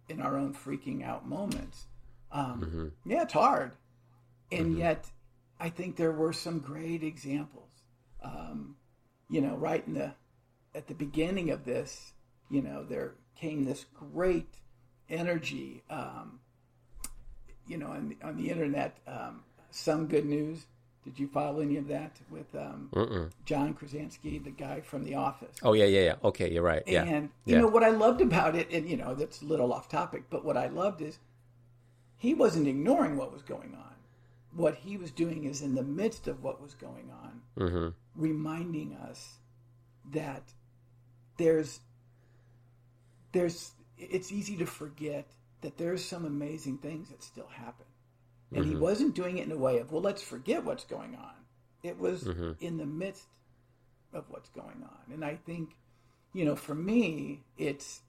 in 0.09 0.21
our 0.21 0.37
own 0.37 0.53
freaking 0.53 1.03
out 1.03 1.27
moments 1.27 1.87
um, 2.33 2.61
mm-hmm. 2.61 3.11
Yeah, 3.11 3.23
it's 3.23 3.33
hard, 3.33 3.73
and 4.51 4.71
mm-hmm. 4.71 4.79
yet 4.79 5.11
I 5.63 5.69
think 5.69 5.95
there 5.95 6.11
were 6.11 6.33
some 6.33 6.59
great 6.59 7.03
examples. 7.03 7.69
Um, 8.21 8.75
you 9.29 9.39
know, 9.39 9.55
right 9.55 9.81
in 9.87 9.93
the 9.93 10.13
at 10.75 10.87
the 10.87 10.93
beginning 10.93 11.51
of 11.51 11.63
this, 11.63 12.11
you 12.49 12.61
know, 12.61 12.83
there 12.83 13.13
came 13.39 13.63
this 13.63 13.85
great 13.93 14.55
energy. 15.09 15.81
Um, 15.89 16.41
you 17.65 17.77
know, 17.77 17.87
on 17.87 18.09
the, 18.09 18.27
on 18.27 18.35
the 18.35 18.49
internet, 18.49 18.97
um, 19.07 19.43
some 19.71 20.07
good 20.07 20.25
news. 20.25 20.65
Did 21.05 21.17
you 21.17 21.29
follow 21.29 21.61
any 21.61 21.77
of 21.77 21.87
that 21.87 22.17
with 22.29 22.53
um, 22.55 23.31
John 23.45 23.73
Krasinski, 23.73 24.39
the 24.39 24.51
guy 24.51 24.81
from 24.81 25.05
The 25.05 25.15
Office? 25.15 25.55
Oh 25.63 25.71
yeah, 25.71 25.85
yeah, 25.85 26.01
yeah. 26.01 26.15
Okay, 26.25 26.51
you're 26.51 26.63
right. 26.63 26.83
Yeah. 26.85 27.03
And 27.03 27.29
you 27.45 27.55
yeah. 27.55 27.61
know 27.61 27.67
what 27.67 27.83
I 27.83 27.89
loved 27.89 28.19
about 28.19 28.55
it, 28.55 28.69
and 28.69 28.89
you 28.89 28.97
know 28.97 29.15
that's 29.15 29.41
a 29.41 29.45
little 29.45 29.71
off 29.71 29.87
topic, 29.87 30.23
but 30.29 30.43
what 30.43 30.57
I 30.57 30.67
loved 30.67 31.01
is 31.01 31.19
he 32.17 32.33
wasn't 32.33 32.67
ignoring 32.67 33.15
what 33.15 33.31
was 33.31 33.43
going 33.43 33.73
on. 33.75 33.92
What 34.55 34.75
he 34.75 34.97
was 34.97 35.11
doing 35.11 35.45
is 35.45 35.61
in 35.61 35.75
the 35.75 35.83
midst 35.83 36.27
of 36.27 36.43
what 36.43 36.61
was 36.61 36.73
going 36.75 37.11
on, 37.11 37.41
mm-hmm. 37.57 37.87
reminding 38.15 38.95
us 38.95 39.37
that 40.11 40.43
there's 41.37 41.79
there's 43.31 43.71
it's 43.97 44.31
easy 44.31 44.57
to 44.57 44.65
forget 44.65 45.27
that 45.61 45.77
there's 45.77 46.03
some 46.03 46.25
amazing 46.25 46.77
things 46.77 47.09
that 47.09 47.23
still 47.23 47.47
happen. 47.47 47.85
And 48.51 48.65
mm-hmm. 48.65 48.73
he 48.73 48.77
wasn't 48.77 49.15
doing 49.15 49.37
it 49.37 49.45
in 49.45 49.51
a 49.51 49.57
way 49.57 49.79
of, 49.79 49.91
well, 49.91 50.01
let's 50.01 50.21
forget 50.21 50.63
what's 50.63 50.83
going 50.83 51.15
on. 51.15 51.33
It 51.81 51.97
was 51.97 52.23
mm-hmm. 52.23 52.51
in 52.59 52.77
the 52.77 52.85
midst 52.85 53.25
of 54.13 54.25
what's 54.29 54.49
going 54.49 54.83
on. 54.83 55.13
And 55.13 55.25
I 55.25 55.35
think, 55.35 55.75
you 56.33 56.45
know, 56.45 56.55
for 56.55 56.75
me, 56.75 57.41
it's 57.57 58.01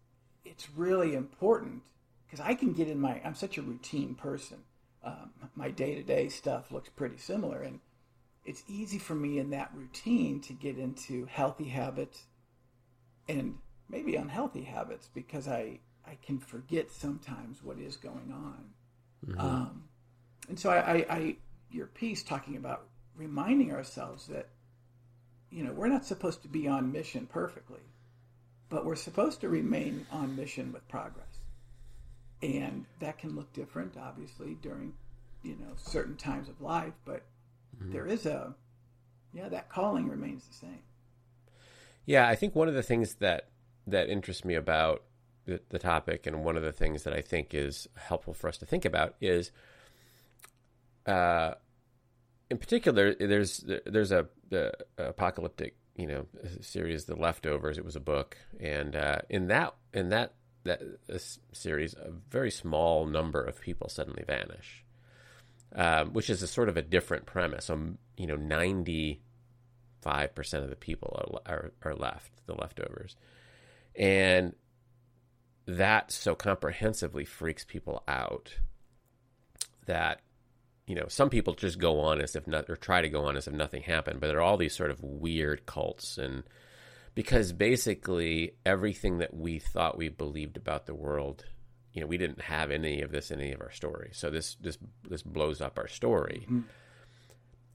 it's 0.45 0.69
really 0.77 1.15
important 1.15 1.83
because 2.27 2.45
I 2.45 2.55
can 2.55 2.73
get 2.73 2.89
in 2.89 3.01
my 3.01 3.21
I'm 3.25 3.35
such 3.35 3.57
a 3.57 3.63
routine 3.63 4.15
person. 4.15 4.59
Um, 5.05 5.31
my 5.55 5.71
day 5.71 5.95
to 5.95 6.03
day 6.03 6.29
stuff 6.29 6.73
looks 6.73 6.89
pretty 6.89 7.19
similar, 7.19 7.61
and 7.61 7.81
it's 8.45 8.63
easy 8.69 8.99
for 8.99 9.15
me 9.15 9.39
in 9.39 9.51
that 9.51 9.71
routine 9.75 10.41
to 10.43 10.53
get 10.53 10.79
into 10.79 11.27
healthy 11.27 11.69
habits 11.69 12.25
and 13.29 13.57
maybe 13.89 14.17
unhealthy 14.17 14.63
habits 14.63 15.09
because 15.15 15.47
I 15.49 15.81
I 16.07 16.19
can 16.23 16.39
forget 16.39 16.91
sometimes 16.91 17.63
what 17.63 17.79
is 17.79 17.97
going 17.97 18.33
on. 18.33 18.65
Mm-hmm. 19.27 19.41
Um, 19.41 19.85
and 20.49 20.59
so 20.59 20.71
I, 20.71 20.77
I, 20.77 21.07
I, 21.09 21.37
your 21.71 21.87
piece 21.87 22.23
talking 22.23 22.57
about 22.57 22.89
reminding 23.17 23.73
ourselves 23.73 24.27
that, 24.27 24.49
you 25.51 25.65
know, 25.65 25.73
we're 25.73 25.89
not 25.89 26.05
supposed 26.05 26.43
to 26.43 26.49
be 26.49 26.69
on 26.69 26.93
mission 26.93 27.27
perfectly, 27.27 27.81
but 28.69 28.85
we're 28.85 28.97
supposed 28.97 29.41
to 29.41 29.49
remain 29.49 30.07
on 30.13 30.37
mission 30.37 30.73
with 30.73 30.87
progress. 30.89 31.44
And 32.43 32.85
that 33.01 33.19
can 33.19 33.35
look 33.35 33.53
different, 33.53 33.97
obviously, 33.97 34.57
during, 34.61 34.93
you 35.43 35.57
know, 35.57 35.73
certain 35.77 36.17
times 36.17 36.49
of 36.49 36.61
life, 36.61 36.93
but 37.05 37.23
mm-hmm. 37.77 37.93
there 37.93 38.07
is 38.07 38.27
a, 38.27 38.55
yeah, 39.33 39.49
that 39.49 39.71
calling 39.71 40.09
remains 40.09 40.47
the 40.47 40.55
same. 40.55 40.83
Yeah, 42.07 42.29
I 42.29 42.35
think 42.35 42.55
one 42.55 42.69
of 42.69 42.75
the 42.75 42.83
things 42.83 43.15
that 43.17 43.49
that 43.87 44.09
interests 44.09 44.45
me 44.45 44.55
about 44.55 45.03
the, 45.47 45.61
the 45.71 45.79
topic, 45.79 46.27
and 46.27 46.45
one 46.45 46.57
of 46.57 46.63
the 46.63 46.73
things 46.73 47.03
that 47.05 47.13
I 47.13 47.21
think 47.21 47.55
is 47.55 47.89
helpful 47.97 48.35
for 48.35 48.49
us 48.49 48.59
to 48.59 48.67
think 48.67 48.85
about 48.85 49.15
is, 49.21 49.51
uh, 51.07 51.55
in 52.51 52.59
particular, 52.59 53.15
there's 53.15 53.65
there's 53.87 54.13
a, 54.13 54.27
a 54.53 54.73
apocalyptic 54.99 55.77
you 55.97 56.07
know 56.07 56.27
series, 56.61 57.05
The 57.05 57.17
Leftovers. 57.17 57.79
It 57.79 57.85
was 57.85 57.97
a 57.97 58.01
book, 58.01 58.37
and 58.61 58.95
uh, 58.97 59.19
in 59.29 59.49
that 59.49 59.75
in 59.93 60.11
that 60.11 60.35
that 60.65 60.83
series, 61.53 61.95
a 61.95 62.11
very 62.31 62.51
small 62.51 63.07
number 63.07 63.43
of 63.43 63.61
people 63.61 63.89
suddenly 63.89 64.25
vanish, 64.27 64.85
um, 65.75 66.13
which 66.13 66.31
is 66.31 66.43
a 66.43 66.47
sort 66.47 66.69
of 66.69 66.77
a 66.77 66.83
different 66.83 67.27
premise. 67.27 67.67
So 67.67 67.97
you 68.17 68.27
know, 68.27 68.37
ninety 68.37 69.21
five 70.01 70.35
percent 70.35 70.65
of 70.65 70.71
the 70.71 70.77
people 70.77 71.41
are, 71.47 71.53
are, 71.55 71.73
are 71.83 71.95
left, 71.95 72.31
the 72.47 72.55
leftovers, 72.55 73.17
and 73.97 74.55
that 75.67 76.11
so 76.11 76.35
comprehensively 76.35 77.25
freaks 77.25 77.65
people 77.65 78.03
out 78.07 78.55
that 79.87 80.21
you 80.87 80.95
know 80.95 81.07
some 81.09 81.31
people 81.31 81.55
just 81.55 81.79
go 81.79 82.01
on 82.01 82.21
as 82.21 82.37
if 82.37 82.47
not 82.47 82.69
or 82.69 82.77
try 82.77 83.01
to 83.01 83.09
go 83.09 83.25
on 83.25 83.37
as 83.37 83.47
if 83.47 83.55
nothing 83.55 83.83
happened 83.83 84.21
but 84.21 84.27
there 84.27 84.39
are 84.39 84.43
all 84.43 84.57
these 84.57 84.75
sort 84.75 84.91
of 84.91 85.03
weird 85.03 85.65
cults 85.65 86.19
and 86.19 86.43
because 87.15 87.53
basically 87.53 88.53
everything 88.65 89.19
that 89.19 89.35
we 89.35 89.59
thought 89.59 89.97
we 89.97 90.09
believed 90.09 90.57
about 90.57 90.87
the 90.87 90.95
world 90.95 91.45
you 91.93 92.01
know 92.01 92.07
we 92.07 92.19
didn't 92.19 92.41
have 92.41 92.71
any 92.71 93.03
of 93.03 93.11
this 93.11 93.31
in 93.31 93.41
any 93.41 93.53
of 93.53 93.61
our 93.61 93.71
stories 93.71 94.17
so 94.17 94.31
this 94.31 94.57
this 94.57 94.79
this 95.09 95.23
blows 95.23 95.61
up 95.61 95.79
our 95.79 95.89
story 95.89 96.45
mm-hmm. 96.45 96.61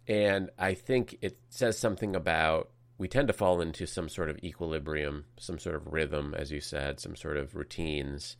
and 0.08 0.50
i 0.58 0.74
think 0.74 1.18
it 1.22 1.38
says 1.50 1.78
something 1.78 2.16
about 2.16 2.70
we 3.00 3.08
tend 3.08 3.28
to 3.30 3.34
fall 3.34 3.62
into 3.62 3.88
some 3.88 4.10
sort 4.10 4.30
of 4.30 4.38
equilibrium, 4.44 5.24
some 5.40 5.58
sort 5.58 5.76
of 5.76 5.88
rhythm, 5.88 6.36
as 6.38 6.52
you 6.52 6.60
said, 6.60 7.00
some 7.00 7.16
sort 7.16 7.38
of 7.38 7.56
routines, 7.56 8.36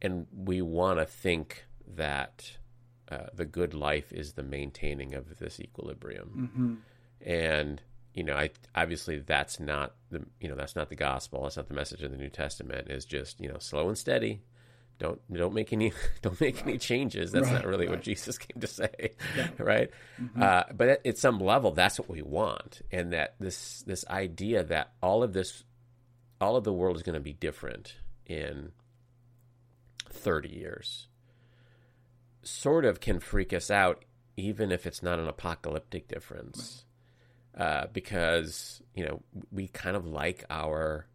and 0.00 0.28
we 0.32 0.62
want 0.62 1.00
to 1.00 1.04
think 1.04 1.66
that 1.96 2.58
uh, 3.10 3.26
the 3.34 3.44
good 3.44 3.74
life 3.74 4.12
is 4.12 4.32
the 4.32 4.42
maintaining 4.44 5.14
of 5.14 5.38
this 5.40 5.58
equilibrium. 5.58 6.50
Mm-hmm. 6.54 7.28
And 7.28 7.82
you 8.14 8.24
know, 8.24 8.34
I 8.34 8.50
obviously 8.74 9.18
that's 9.18 9.60
not 9.60 9.94
the 10.10 10.24
you 10.40 10.48
know 10.48 10.54
that's 10.54 10.76
not 10.76 10.88
the 10.88 10.96
gospel. 10.96 11.42
That's 11.42 11.56
not 11.56 11.68
the 11.68 11.74
message 11.74 12.02
of 12.02 12.10
the 12.10 12.16
New 12.16 12.30
Testament. 12.30 12.90
Is 12.90 13.04
just 13.04 13.40
you 13.40 13.48
know 13.48 13.58
slow 13.58 13.88
and 13.88 13.98
steady, 13.98 14.42
don't 14.98 15.20
don't 15.32 15.54
make 15.54 15.72
any 15.72 15.92
don't 16.22 16.40
make 16.40 16.56
right. 16.56 16.66
any 16.66 16.78
changes. 16.78 17.32
That's 17.32 17.46
right, 17.46 17.54
not 17.54 17.66
really 17.66 17.86
right. 17.86 17.96
what 17.96 18.02
Jesus 18.02 18.38
came 18.38 18.60
to 18.60 18.66
say, 18.66 19.12
yeah. 19.36 19.48
right? 19.58 19.90
Mm-hmm. 20.20 20.42
Uh, 20.42 20.62
but 20.74 20.88
at, 20.88 21.06
at, 21.06 21.18
some 21.18 21.38
level, 21.38 21.70
that's 21.72 21.98
what 21.98 22.10
we 22.10 22.22
want, 22.22 22.82
and 22.90 23.12
that 23.12 23.34
this 23.38 23.82
this 23.86 24.04
idea 24.08 24.64
that 24.64 24.92
all 25.02 25.22
of 25.22 25.32
this, 25.32 25.64
all 26.40 26.56
of 26.56 26.64
the 26.64 26.72
world 26.72 26.96
is 26.96 27.02
going 27.02 27.14
to 27.14 27.20
be 27.20 27.32
different 27.32 27.96
in 28.26 28.72
thirty 30.10 30.50
years, 30.50 31.08
sort 32.42 32.84
of 32.84 33.00
can 33.00 33.20
freak 33.20 33.52
us 33.52 33.70
out, 33.70 34.04
even 34.36 34.72
if 34.72 34.86
it's 34.86 35.02
not 35.02 35.20
an 35.20 35.28
apocalyptic 35.28 36.08
difference, 36.08 36.84
uh, 37.58 37.86
because 37.92 38.80
you 38.94 39.04
know 39.04 39.20
we 39.50 39.68
kind 39.68 39.96
of 39.96 40.06
like 40.06 40.44
our 40.48 41.06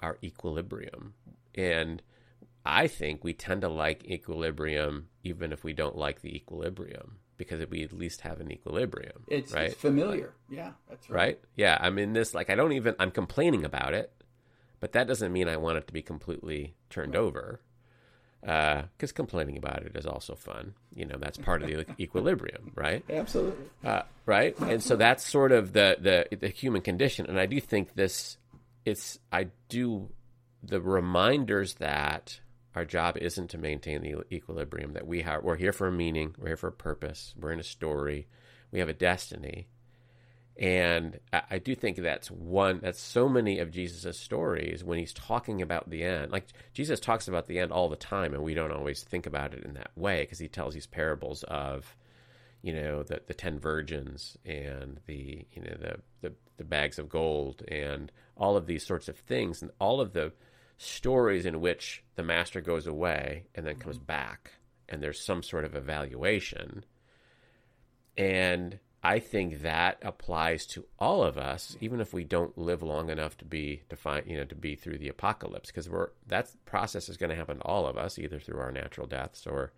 our 0.00 0.18
equilibrium 0.24 1.14
and 1.54 2.02
I 2.64 2.88
think 2.88 3.22
we 3.22 3.32
tend 3.34 3.62
to 3.62 3.68
like 3.68 4.04
equilibrium 4.04 5.08
even 5.22 5.52
if 5.52 5.62
we 5.62 5.72
don't 5.72 5.96
like 5.96 6.22
the 6.22 6.34
equilibrium 6.34 7.18
because 7.36 7.64
we 7.70 7.82
at 7.82 7.92
least 7.92 8.20
have 8.20 8.38
an 8.40 8.52
equilibrium. 8.52 9.24
It's, 9.26 9.52
right? 9.52 9.70
It's 9.70 9.80
familiar. 9.80 10.34
Yeah, 10.50 10.72
that's 10.90 11.08
right. 11.08 11.16
Right? 11.16 11.40
Yeah, 11.56 11.78
I'm 11.80 11.98
in 11.98 12.12
this 12.12 12.34
like 12.34 12.50
I 12.50 12.54
don't 12.54 12.72
even 12.72 12.94
I'm 12.98 13.10
complaining 13.10 13.64
about 13.64 13.94
it, 13.94 14.12
but 14.78 14.92
that 14.92 15.06
doesn't 15.06 15.32
mean 15.32 15.48
I 15.48 15.56
want 15.56 15.78
it 15.78 15.86
to 15.86 15.92
be 15.92 16.02
completely 16.02 16.74
turned 16.90 17.14
right. 17.14 17.20
over. 17.20 17.60
Because 18.40 19.10
uh, 19.10 19.14
complaining 19.14 19.58
about 19.58 19.82
it 19.82 19.96
is 19.96 20.06
also 20.06 20.34
fun. 20.34 20.74
You 20.94 21.06
know, 21.06 21.16
that's 21.18 21.36
part 21.36 21.62
of 21.62 21.68
the 21.68 21.86
equilibrium, 22.00 22.72
right? 22.74 23.04
Absolutely. 23.10 23.64
Uh, 23.84 24.02
right, 24.24 24.58
and 24.60 24.82
so 24.82 24.96
that's 24.96 25.26
sort 25.26 25.52
of 25.52 25.72
the, 25.72 25.96
the 26.00 26.36
the 26.36 26.48
human 26.48 26.82
condition, 26.82 27.26
and 27.26 27.38
I 27.38 27.46
do 27.46 27.60
think 27.60 27.94
this. 27.94 28.38
It's 28.86 29.18
I 29.30 29.48
do 29.68 30.08
the 30.62 30.80
reminders 30.80 31.74
that 31.74 32.40
our 32.74 32.84
job 32.84 33.16
isn't 33.18 33.48
to 33.48 33.58
maintain 33.58 34.02
the 34.02 34.22
equilibrium 34.32 34.92
that 34.94 35.06
we 35.06 35.22
have. 35.22 35.42
We're 35.42 35.56
here 35.56 35.72
for 35.72 35.88
a 35.88 35.92
meaning. 35.92 36.34
We're 36.38 36.48
here 36.48 36.56
for 36.56 36.68
a 36.68 36.72
purpose. 36.72 37.34
We're 37.38 37.52
in 37.52 37.60
a 37.60 37.64
story. 37.64 38.26
We 38.70 38.78
have 38.78 38.88
a 38.88 38.94
destiny. 38.94 39.68
And 40.60 41.18
I, 41.32 41.58
do 41.58 41.74
think 41.74 41.96
that's 41.96 42.30
one, 42.30 42.80
that's 42.82 43.00
so 43.00 43.30
many 43.30 43.60
of 43.60 43.70
Jesus' 43.70 44.18
stories 44.18 44.84
when 44.84 44.98
he's 44.98 45.14
talking 45.14 45.62
about 45.62 45.88
the 45.88 46.04
end. 46.04 46.30
Like 46.30 46.48
Jesus 46.74 47.00
talks 47.00 47.28
about 47.28 47.46
the 47.46 47.58
end 47.58 47.72
all 47.72 47.88
the 47.88 47.96
time, 47.96 48.34
and 48.34 48.42
we 48.42 48.52
don't 48.52 48.70
always 48.70 49.02
think 49.02 49.26
about 49.26 49.54
it 49.54 49.64
in 49.64 49.72
that 49.74 49.90
way 49.96 50.20
because 50.22 50.38
he 50.38 50.48
tells 50.48 50.74
these 50.74 50.86
parables 50.86 51.44
of, 51.44 51.96
you 52.60 52.74
know, 52.74 53.02
the, 53.02 53.22
the 53.26 53.32
10 53.32 53.58
virgins 53.58 54.36
and 54.44 55.00
the, 55.06 55.46
you 55.52 55.62
know, 55.62 55.76
the, 55.80 55.96
the, 56.20 56.34
the 56.58 56.64
bags 56.64 56.98
of 56.98 57.08
gold 57.08 57.62
and 57.68 58.12
all 58.36 58.58
of 58.58 58.66
these 58.66 58.84
sorts 58.84 59.08
of 59.08 59.16
things. 59.16 59.62
And 59.62 59.70
all 59.80 59.98
of 59.98 60.12
the, 60.12 60.30
stories 60.82 61.44
in 61.44 61.60
which 61.60 62.02
the 62.16 62.22
master 62.22 62.62
goes 62.62 62.86
away 62.86 63.44
and 63.54 63.66
then 63.66 63.76
comes 63.76 63.96
mm-hmm. 63.96 64.06
back 64.06 64.52
and 64.88 65.02
there's 65.02 65.20
some 65.20 65.42
sort 65.42 65.66
of 65.66 65.76
evaluation. 65.76 66.82
And 68.16 68.78
I 69.02 69.18
think 69.18 69.62
that 69.62 69.98
applies 70.02 70.66
to 70.68 70.84
all 70.98 71.22
of 71.22 71.38
us, 71.38 71.76
even 71.80 72.00
if 72.00 72.12
we 72.12 72.22
don't 72.22 72.58
live 72.58 72.82
long 72.82 73.08
enough 73.08 73.36
to 73.38 73.46
be 73.46 73.82
to 73.88 73.96
find, 73.96 74.26
you 74.26 74.36
know, 74.36 74.44
to 74.44 74.54
be 74.54 74.74
through 74.74 74.98
the 74.98 75.08
apocalypse, 75.08 75.70
because 75.70 75.88
we're 75.88 76.10
that 76.26 76.50
process 76.66 77.08
is 77.08 77.16
going 77.16 77.30
to 77.30 77.36
happen 77.36 77.58
to 77.58 77.64
all 77.64 77.86
of 77.86 77.96
us, 77.96 78.18
either 78.18 78.38
through 78.38 78.60
our 78.60 78.70
natural 78.70 79.06
deaths 79.06 79.46
or 79.46 79.72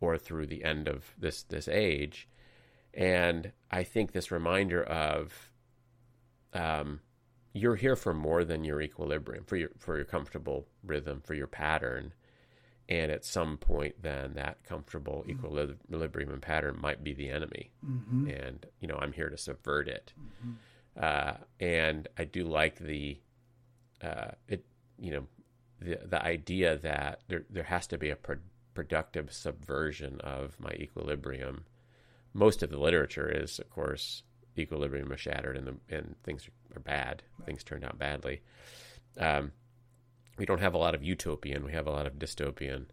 or 0.00 0.18
through 0.18 0.46
the 0.46 0.64
end 0.64 0.86
of 0.86 1.14
this 1.18 1.42
this 1.44 1.66
age. 1.66 2.28
And 2.92 3.52
I 3.70 3.84
think 3.84 4.12
this 4.12 4.30
reminder 4.30 4.82
of 4.82 5.50
um, 6.52 7.00
you're 7.54 7.76
here 7.76 7.96
for 7.96 8.12
more 8.12 8.44
than 8.44 8.64
your 8.64 8.82
equilibrium, 8.82 9.44
for 9.44 9.56
your 9.56 9.70
for 9.78 9.96
your 9.96 10.04
comfortable 10.04 10.66
rhythm, 10.84 11.22
for 11.24 11.34
your 11.34 11.46
pattern. 11.46 12.12
And 12.88 13.12
at 13.12 13.24
some 13.24 13.58
point, 13.58 14.02
then 14.02 14.34
that 14.34 14.64
comfortable 14.64 15.24
mm-hmm. 15.26 15.72
equilibrium 15.90 16.32
and 16.32 16.40
pattern 16.40 16.78
might 16.80 17.04
be 17.04 17.12
the 17.12 17.28
enemy. 17.28 17.70
Mm-hmm. 17.84 18.28
And 18.30 18.66
you 18.80 18.88
know, 18.88 18.98
I'm 18.98 19.12
here 19.12 19.28
to 19.28 19.36
subvert 19.36 19.88
it. 19.88 20.12
Mm-hmm. 20.18 20.52
Uh, 21.00 21.34
and 21.60 22.08
I 22.16 22.24
do 22.24 22.44
like 22.44 22.78
the 22.78 23.18
uh, 24.02 24.32
it. 24.48 24.64
You 24.98 25.12
know, 25.12 25.26
the 25.80 25.98
the 26.06 26.22
idea 26.22 26.78
that 26.78 27.20
there 27.28 27.44
there 27.50 27.64
has 27.64 27.86
to 27.88 27.98
be 27.98 28.10
a 28.10 28.16
pro- 28.16 28.36
productive 28.74 29.32
subversion 29.32 30.20
of 30.22 30.58
my 30.58 30.70
equilibrium. 30.70 31.64
Most 32.32 32.62
of 32.62 32.70
the 32.70 32.78
literature 32.78 33.28
is, 33.28 33.58
of 33.58 33.70
course, 33.70 34.22
equilibrium 34.56 35.12
is 35.12 35.20
shattered 35.20 35.56
and 35.56 35.66
the 35.66 35.96
and 35.96 36.16
things 36.24 36.48
are 36.74 36.80
bad. 36.80 37.22
Right. 37.38 37.46
Things 37.46 37.64
turned 37.64 37.84
out 37.84 37.98
badly. 37.98 38.40
Um, 39.18 39.52
we 40.38 40.46
don't 40.46 40.60
have 40.60 40.74
a 40.74 40.78
lot 40.78 40.94
of 40.94 41.02
utopian. 41.02 41.64
We 41.64 41.72
have 41.72 41.86
a 41.86 41.90
lot 41.90 42.06
of 42.06 42.14
dystopian, 42.14 42.86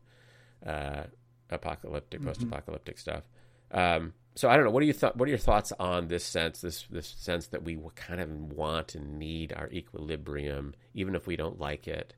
uh, 0.65 1.03
apocalyptic, 1.49 2.19
mm-hmm. 2.19 2.27
post-apocalyptic 2.27 2.97
stuff. 2.97 3.23
Um, 3.71 4.13
so 4.35 4.49
I 4.49 4.55
don't 4.55 4.65
know. 4.65 4.71
What 4.71 4.83
are 4.83 4.85
you 4.85 4.93
th- 4.93 5.15
What 5.15 5.27
are 5.27 5.29
your 5.29 5.37
thoughts 5.37 5.71
on 5.79 6.07
this 6.07 6.23
sense? 6.23 6.61
This 6.61 6.85
this 6.89 7.07
sense 7.17 7.47
that 7.47 7.63
we 7.63 7.77
kind 7.95 8.19
of 8.21 8.29
want 8.29 8.95
and 8.95 9.17
need 9.19 9.53
our 9.53 9.69
equilibrium, 9.71 10.73
even 10.93 11.15
if 11.15 11.27
we 11.27 11.35
don't 11.35 11.59
like 11.59 11.87
it. 11.87 12.15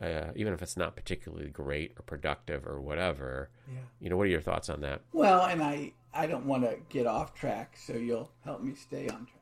uh, 0.00 0.30
even 0.34 0.52
if 0.52 0.62
it's 0.62 0.76
not 0.76 0.96
particularly 0.96 1.48
great 1.48 1.92
or 1.98 2.02
productive 2.02 2.66
or 2.66 2.80
whatever. 2.80 3.50
Yeah. 3.68 3.78
You 4.00 4.10
know, 4.10 4.16
what 4.16 4.24
are 4.24 4.30
your 4.30 4.40
thoughts 4.40 4.68
on 4.68 4.80
that? 4.80 5.02
Well, 5.12 5.42
and 5.44 5.62
I 5.62 5.92
I 6.12 6.26
don't 6.26 6.46
want 6.46 6.64
to 6.64 6.76
get 6.88 7.06
off 7.06 7.34
track, 7.34 7.76
so 7.76 7.94
you'll 7.94 8.30
help 8.44 8.62
me 8.62 8.74
stay 8.74 9.08
on 9.08 9.26
track. 9.26 9.40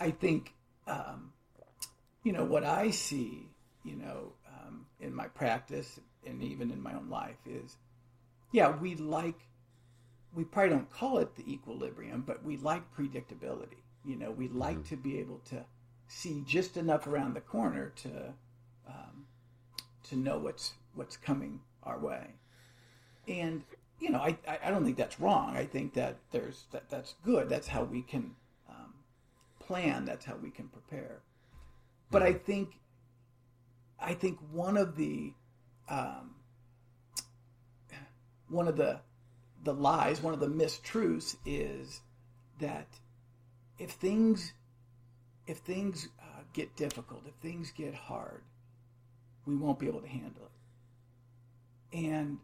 I 0.00 0.10
think, 0.10 0.54
um, 0.86 1.32
you 2.22 2.32
know, 2.32 2.44
what 2.44 2.64
I 2.64 2.90
see, 2.90 3.46
you 3.84 3.96
know, 3.96 4.32
in 5.04 5.14
my 5.14 5.28
practice 5.28 6.00
and 6.26 6.42
even 6.42 6.70
in 6.70 6.82
my 6.82 6.94
own 6.94 7.08
life 7.08 7.36
is, 7.46 7.76
yeah, 8.52 8.74
we 8.76 8.94
like, 8.96 9.38
we 10.34 10.44
probably 10.44 10.70
don't 10.70 10.90
call 10.90 11.18
it 11.18 11.36
the 11.36 11.52
equilibrium, 11.52 12.22
but 12.26 12.42
we 12.44 12.56
like 12.56 12.82
predictability. 12.96 13.82
You 14.04 14.16
know, 14.16 14.30
we 14.30 14.48
like 14.48 14.76
mm-hmm. 14.76 14.88
to 14.88 14.96
be 14.96 15.18
able 15.18 15.40
to 15.50 15.64
see 16.08 16.42
just 16.46 16.76
enough 16.76 17.06
around 17.06 17.34
the 17.34 17.40
corner 17.40 17.92
to 17.96 18.34
um, 18.86 19.26
to 20.04 20.16
know 20.16 20.38
what's 20.38 20.74
what's 20.94 21.16
coming 21.16 21.60
our 21.82 21.98
way. 21.98 22.34
And 23.26 23.64
you 24.00 24.10
know, 24.10 24.18
I, 24.18 24.36
I 24.62 24.70
don't 24.70 24.84
think 24.84 24.96
that's 24.96 25.20
wrong. 25.20 25.56
I 25.56 25.64
think 25.64 25.94
that 25.94 26.16
there's 26.30 26.64
that 26.72 26.90
that's 26.90 27.14
good. 27.24 27.48
That's 27.48 27.68
how 27.68 27.84
we 27.84 28.02
can 28.02 28.34
um, 28.68 28.94
plan. 29.60 30.04
That's 30.04 30.24
how 30.24 30.36
we 30.36 30.50
can 30.50 30.68
prepare. 30.68 31.22
But 32.10 32.22
I 32.22 32.32
think 32.32 32.78
I 33.98 34.14
think 34.14 34.38
one 34.52 34.76
of 34.76 34.96
the 34.96 35.32
um, 35.88 36.34
one 38.48 38.68
of 38.68 38.76
the 38.76 39.00
the 39.62 39.74
lies, 39.74 40.22
one 40.22 40.34
of 40.34 40.40
the 40.40 40.48
mistruths 40.48 41.36
is 41.46 42.00
that 42.60 42.86
if 43.78 43.90
things 43.92 44.52
if 45.46 45.58
things 45.58 46.08
uh, 46.20 46.42
get 46.52 46.74
difficult, 46.76 47.22
if 47.26 47.34
things 47.34 47.70
get 47.70 47.94
hard, 47.94 48.42
we 49.46 49.56
won't 49.56 49.78
be 49.78 49.86
able 49.86 50.00
to 50.00 50.08
handle 50.08 50.48
it. 51.92 51.98
And 51.98 52.38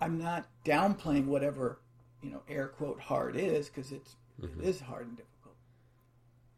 I'm 0.00 0.18
not 0.18 0.46
downplaying 0.64 1.26
whatever, 1.26 1.80
you 2.22 2.30
know, 2.30 2.42
air 2.48 2.68
quote 2.68 3.00
hard 3.00 3.36
is 3.36 3.68
because 3.68 3.92
it's 3.92 4.16
mm-hmm. 4.40 4.60
it 4.60 4.66
is 4.66 4.80
hard 4.80 5.06
and 5.06 5.16
difficult. 5.16 5.56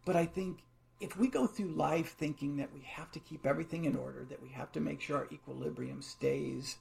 But 0.05 0.17
I 0.17 0.27
think 0.27 0.63
if 1.01 1.17
we 1.17 1.29
go 1.29 1.47
through 1.47 1.73
life 1.73 2.15
thinking 2.19 2.59
that 2.59 2.73
we 2.73 2.81
have 2.81 3.11
to 3.13 3.19
keep 3.19 3.47
everything 3.47 3.87
in 3.87 3.97
order, 3.97 4.27
that 4.29 4.43
we 4.43 4.51
have 4.51 4.71
to 4.73 4.81
make 4.81 5.01
sure 5.01 5.19
our 5.19 5.29
equilibrium 5.33 6.03
stays, 6.03 6.77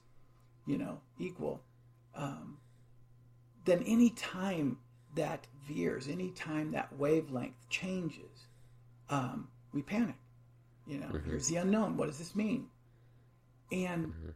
you 0.66 0.78
know, 0.78 1.00
equal, 1.18 1.62
um, 2.16 2.58
then 3.66 3.82
any 3.88 4.10
time 4.12 4.78
that 5.16 5.48
veers, 5.68 6.08
any 6.08 6.32
time 6.32 6.72
that 6.72 6.92
wavelength 6.98 7.56
changes, 7.70 8.48
um, 9.10 9.48
we 9.74 9.82
panic. 9.82 10.16
You 10.86 11.00
know, 11.00 11.08
mm-hmm. 11.08 11.30
here's 11.30 11.48
the 11.48 11.58
unknown. 11.58 11.96
What 11.98 12.08
does 12.08 12.18
this 12.18 12.36
mean? 12.36 12.68
And 13.72 14.08
mm-hmm. 14.08 14.30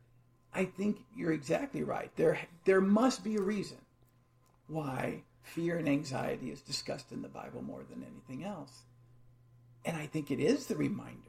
I 0.53 0.65
think 0.65 0.99
you're 1.15 1.33
exactly 1.33 1.83
right. 1.83 2.11
There, 2.15 2.39
there 2.63 2.81
must 2.81 3.23
be 3.23 3.35
a 3.35 3.41
reason 3.41 3.77
why 4.67 5.23
fear 5.41 5.77
and 5.77 5.89
anxiety 5.89 6.51
is 6.51 6.61
discussed 6.61 7.11
in 7.11 7.21
the 7.21 7.27
Bible 7.27 7.61
more 7.61 7.83
than 7.89 8.03
anything 8.03 8.45
else. 8.45 8.83
And 9.85 9.97
I 9.97 10.05
think 10.05 10.31
it 10.31 10.39
is 10.39 10.67
the 10.67 10.75
reminder 10.75 11.19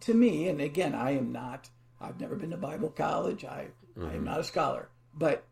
to 0.00 0.14
me. 0.14 0.48
And 0.48 0.60
again, 0.60 0.94
I 0.94 1.12
am 1.12 1.32
not. 1.32 1.68
I've 2.00 2.20
never 2.20 2.36
been 2.36 2.50
to 2.50 2.56
Bible 2.56 2.90
college. 2.90 3.44
I, 3.44 3.68
mm-hmm. 3.96 4.02
I 4.02 4.08
am 4.08 4.14
mm-hmm. 4.16 4.24
not 4.24 4.40
a 4.40 4.44
scholar. 4.44 4.88
But 5.14 5.44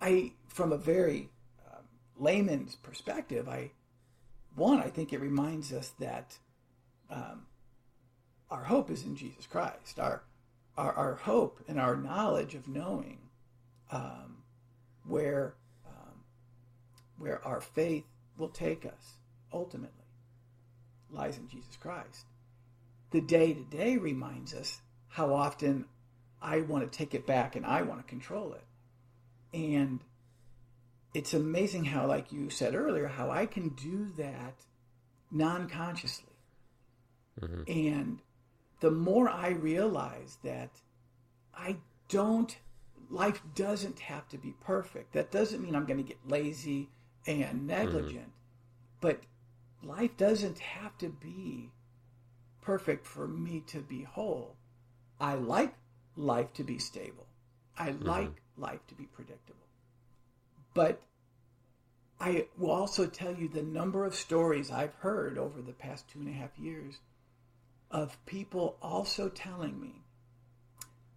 I, 0.00 0.32
from 0.48 0.72
a 0.72 0.78
very 0.78 1.28
um, 1.70 1.84
layman's 2.18 2.74
perspective, 2.74 3.48
I, 3.48 3.70
one, 4.56 4.80
I 4.80 4.88
think 4.88 5.12
it 5.12 5.20
reminds 5.20 5.72
us 5.72 5.92
that 6.00 6.38
um, 7.10 7.46
our 8.50 8.64
hope 8.64 8.90
is 8.90 9.04
in 9.04 9.16
Jesus 9.16 9.46
Christ. 9.46 9.98
Our 9.98 10.22
our, 10.76 10.92
our 10.92 11.14
hope 11.14 11.60
and 11.68 11.78
our 11.78 11.96
knowledge 11.96 12.54
of 12.54 12.68
knowing 12.68 13.18
um, 13.90 14.38
where 15.06 15.54
um, 15.86 16.24
where 17.18 17.44
our 17.44 17.60
faith 17.60 18.04
will 18.36 18.48
take 18.48 18.86
us 18.86 19.16
ultimately 19.52 20.01
lies 21.12 21.38
in 21.38 21.48
Jesus 21.48 21.76
Christ. 21.80 22.26
The 23.10 23.20
day 23.20 23.52
to 23.52 23.62
day 23.64 23.96
reminds 23.96 24.54
us 24.54 24.80
how 25.08 25.34
often 25.34 25.84
I 26.40 26.62
want 26.62 26.90
to 26.90 26.98
take 26.98 27.14
it 27.14 27.26
back 27.26 27.56
and 27.56 27.64
I 27.66 27.82
want 27.82 28.00
to 28.00 28.08
control 28.08 28.54
it. 28.54 28.64
And 29.56 30.00
it's 31.14 31.34
amazing 31.34 31.84
how, 31.84 32.06
like 32.06 32.32
you 32.32 32.48
said 32.50 32.74
earlier, 32.74 33.06
how 33.06 33.30
I 33.30 33.46
can 33.46 33.70
do 33.70 34.10
that 34.16 34.54
non 35.30 35.68
consciously. 35.68 36.32
Mm-hmm. 37.40 37.62
And 37.66 38.18
the 38.80 38.90
more 38.90 39.28
I 39.28 39.50
realize 39.50 40.38
that 40.42 40.70
I 41.54 41.76
don't, 42.08 42.56
life 43.10 43.42
doesn't 43.54 44.00
have 44.00 44.28
to 44.30 44.38
be 44.38 44.54
perfect. 44.64 45.12
That 45.12 45.30
doesn't 45.30 45.62
mean 45.62 45.76
I'm 45.76 45.86
going 45.86 46.02
to 46.02 46.08
get 46.08 46.18
lazy 46.26 46.88
and 47.26 47.66
negligent, 47.66 48.22
mm-hmm. 48.22 49.00
but 49.00 49.20
life 49.82 50.16
doesn't 50.16 50.58
have 50.58 50.96
to 50.98 51.08
be 51.08 51.70
perfect 52.60 53.06
for 53.06 53.26
me 53.26 53.62
to 53.66 53.80
be 53.80 54.02
whole. 54.02 54.56
I 55.20 55.34
like 55.34 55.74
life 56.16 56.52
to 56.54 56.64
be 56.64 56.78
stable. 56.78 57.26
I 57.76 57.90
mm-hmm. 57.90 58.06
like 58.06 58.42
life 58.56 58.86
to 58.88 58.94
be 58.94 59.04
predictable. 59.04 59.58
But 60.74 61.02
I 62.20 62.46
will 62.56 62.70
also 62.70 63.06
tell 63.06 63.34
you 63.34 63.48
the 63.48 63.62
number 63.62 64.04
of 64.04 64.14
stories 64.14 64.70
I've 64.70 64.94
heard 64.94 65.38
over 65.38 65.60
the 65.60 65.72
past 65.72 66.08
two 66.08 66.20
and 66.20 66.28
a 66.28 66.32
half 66.32 66.56
years 66.58 67.00
of 67.90 68.24
people 68.26 68.76
also 68.80 69.28
telling 69.28 69.80
me 69.80 70.02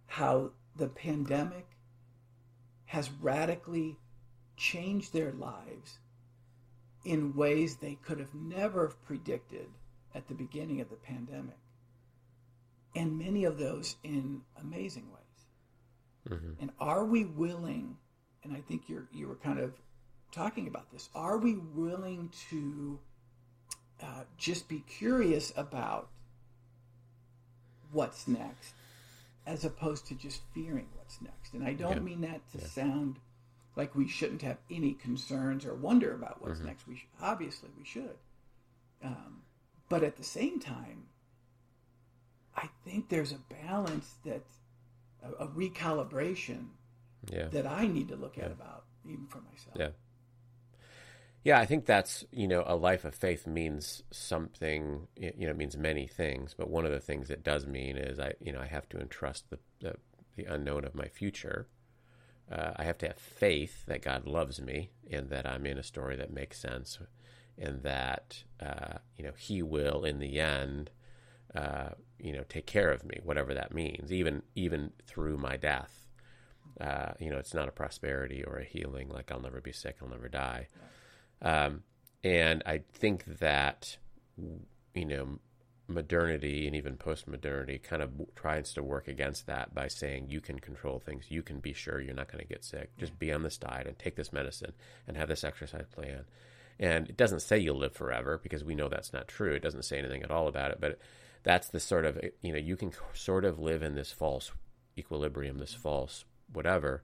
how 0.06 0.50
the 0.74 0.88
pandemic 0.88 1.66
has 2.86 3.10
radically 3.10 3.96
changed 4.56 5.12
their 5.12 5.32
lives 5.32 5.98
in 7.06 7.34
ways 7.34 7.76
they 7.76 7.96
could 8.04 8.18
have 8.18 8.34
never 8.34 8.92
predicted 9.06 9.68
at 10.14 10.26
the 10.28 10.34
beginning 10.34 10.80
of 10.80 10.90
the 10.90 10.96
pandemic. 10.96 11.56
And 12.94 13.18
many 13.18 13.44
of 13.44 13.58
those 13.58 13.96
in 14.02 14.42
amazing 14.60 15.06
ways. 15.12 16.38
Mm-hmm. 16.38 16.60
And 16.60 16.70
are 16.80 17.04
we 17.04 17.24
willing, 17.24 17.96
and 18.42 18.56
I 18.56 18.60
think 18.60 18.88
you're, 18.88 19.06
you 19.12 19.28
were 19.28 19.36
kind 19.36 19.60
of 19.60 19.74
talking 20.32 20.66
about 20.66 20.90
this, 20.90 21.08
are 21.14 21.38
we 21.38 21.54
willing 21.54 22.30
to 22.50 22.98
uh, 24.02 24.24
just 24.36 24.68
be 24.68 24.80
curious 24.80 25.52
about 25.56 26.08
what's 27.92 28.26
next 28.26 28.74
as 29.46 29.64
opposed 29.64 30.06
to 30.08 30.14
just 30.14 30.42
fearing 30.52 30.88
what's 30.96 31.20
next. 31.22 31.54
And 31.54 31.64
I 31.64 31.72
don't 31.72 31.94
yeah. 31.94 32.00
mean 32.00 32.20
that 32.22 32.40
to 32.52 32.58
yeah. 32.58 32.66
sound 32.66 33.16
like 33.76 33.94
we 33.94 34.08
shouldn't 34.08 34.42
have 34.42 34.58
any 34.70 34.94
concerns 34.94 35.64
or 35.64 35.74
wonder 35.74 36.14
about 36.14 36.42
what's 36.42 36.58
mm-hmm. 36.58 36.68
next. 36.68 36.88
We 36.88 36.96
should, 36.96 37.08
obviously 37.20 37.68
we 37.78 37.84
should, 37.84 38.16
um, 39.04 39.42
but 39.88 40.02
at 40.02 40.16
the 40.16 40.24
same 40.24 40.58
time, 40.58 41.04
I 42.56 42.68
think 42.84 43.08
there's 43.08 43.32
a 43.32 43.40
balance 43.66 44.14
that 44.24 44.42
a, 45.22 45.44
a 45.44 45.48
recalibration 45.48 46.68
yeah. 47.30 47.46
that 47.48 47.66
I 47.66 47.86
need 47.86 48.08
to 48.08 48.16
look 48.16 48.38
at 48.38 48.50
about 48.50 48.84
even 49.04 49.26
for 49.26 49.38
myself. 49.38 49.76
Yeah. 49.76 49.88
Yeah, 51.44 51.60
I 51.60 51.64
think 51.64 51.86
that's 51.86 52.24
you 52.32 52.48
know 52.48 52.64
a 52.66 52.74
life 52.74 53.04
of 53.04 53.14
faith 53.14 53.46
means 53.46 54.02
something. 54.10 55.06
You 55.14 55.46
know, 55.46 55.54
means 55.54 55.76
many 55.76 56.08
things, 56.08 56.54
but 56.58 56.68
one 56.68 56.84
of 56.84 56.90
the 56.90 56.98
things 56.98 57.30
it 57.30 57.44
does 57.44 57.68
mean 57.68 57.96
is 57.96 58.18
I 58.18 58.32
you 58.40 58.52
know 58.52 58.60
I 58.60 58.66
have 58.66 58.88
to 58.88 58.98
entrust 58.98 59.48
the 59.50 59.60
the, 59.80 59.94
the 60.34 60.44
unknown 60.46 60.84
of 60.84 60.96
my 60.96 61.06
future. 61.06 61.68
Uh, 62.50 62.72
I 62.76 62.84
have 62.84 62.98
to 62.98 63.06
have 63.08 63.16
faith 63.18 63.84
that 63.86 64.02
God 64.02 64.26
loves 64.26 64.60
me 64.60 64.90
and 65.10 65.30
that 65.30 65.46
I'm 65.46 65.66
in 65.66 65.78
a 65.78 65.82
story 65.82 66.16
that 66.16 66.32
makes 66.32 66.58
sense, 66.58 66.98
and 67.58 67.82
that 67.82 68.44
uh, 68.60 68.98
you 69.16 69.24
know 69.24 69.32
He 69.36 69.62
will 69.62 70.04
in 70.04 70.18
the 70.18 70.38
end, 70.38 70.90
uh, 71.54 71.90
you 72.18 72.32
know, 72.32 72.44
take 72.48 72.66
care 72.66 72.90
of 72.90 73.04
me, 73.04 73.18
whatever 73.22 73.54
that 73.54 73.74
means, 73.74 74.12
even 74.12 74.42
even 74.54 74.92
through 75.06 75.38
my 75.38 75.56
death. 75.56 76.06
Uh, 76.80 77.12
you 77.18 77.30
know, 77.30 77.38
it's 77.38 77.54
not 77.54 77.68
a 77.68 77.72
prosperity 77.72 78.44
or 78.44 78.58
a 78.58 78.64
healing 78.64 79.08
like 79.08 79.32
I'll 79.32 79.40
never 79.40 79.60
be 79.60 79.72
sick, 79.72 79.96
I'll 80.02 80.08
never 80.08 80.28
die. 80.28 80.68
Um, 81.40 81.82
and 82.22 82.62
I 82.66 82.82
think 82.92 83.38
that, 83.40 83.96
you 84.94 85.04
know, 85.04 85.38
modernity 85.88 86.66
and 86.66 86.74
even 86.74 86.96
post-modernity 86.96 87.78
kind 87.78 88.02
of 88.02 88.10
tries 88.34 88.72
to 88.72 88.82
work 88.82 89.06
against 89.08 89.46
that 89.46 89.74
by 89.74 89.86
saying 89.88 90.26
you 90.28 90.40
can 90.40 90.58
control 90.58 90.98
things 90.98 91.26
you 91.30 91.42
can 91.42 91.60
be 91.60 91.72
sure 91.72 92.00
you're 92.00 92.14
not 92.14 92.30
going 92.30 92.42
to 92.42 92.48
get 92.48 92.64
sick. 92.64 92.90
Just 92.98 93.18
be 93.18 93.32
on 93.32 93.42
this 93.42 93.58
diet 93.58 93.86
and 93.86 93.98
take 93.98 94.16
this 94.16 94.32
medicine 94.32 94.72
and 95.06 95.16
have 95.16 95.28
this 95.28 95.44
exercise 95.44 95.86
plan. 95.92 96.24
And 96.78 97.08
it 97.08 97.16
doesn't 97.16 97.40
say 97.40 97.58
you'll 97.58 97.78
live 97.78 97.94
forever 97.94 98.38
because 98.42 98.64
we 98.64 98.74
know 98.74 98.88
that's 98.88 99.12
not 99.12 99.28
true. 99.28 99.54
It 99.54 99.62
doesn't 99.62 99.84
say 99.84 99.98
anything 99.98 100.22
at 100.22 100.30
all 100.30 100.48
about 100.48 100.72
it 100.72 100.80
but 100.80 100.98
that's 101.42 101.68
the 101.68 101.80
sort 101.80 102.04
of 102.04 102.18
you 102.42 102.52
know 102.52 102.58
you 102.58 102.76
can 102.76 102.92
sort 103.14 103.44
of 103.44 103.60
live 103.60 103.82
in 103.82 103.94
this 103.94 104.10
false 104.10 104.50
equilibrium 104.98 105.58
this 105.58 105.74
false 105.74 106.24
whatever. 106.52 107.02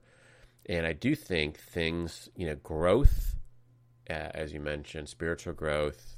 And 0.65 0.85
i 0.85 0.93
do 0.93 1.15
think 1.15 1.57
things 1.57 2.29
you 2.35 2.47
know 2.47 2.55
growth 2.55 3.35
uh, 4.09 4.29
as 4.33 4.53
you 4.53 4.59
mentioned, 4.59 5.09
spiritual 5.09 5.53
growth, 5.53 6.12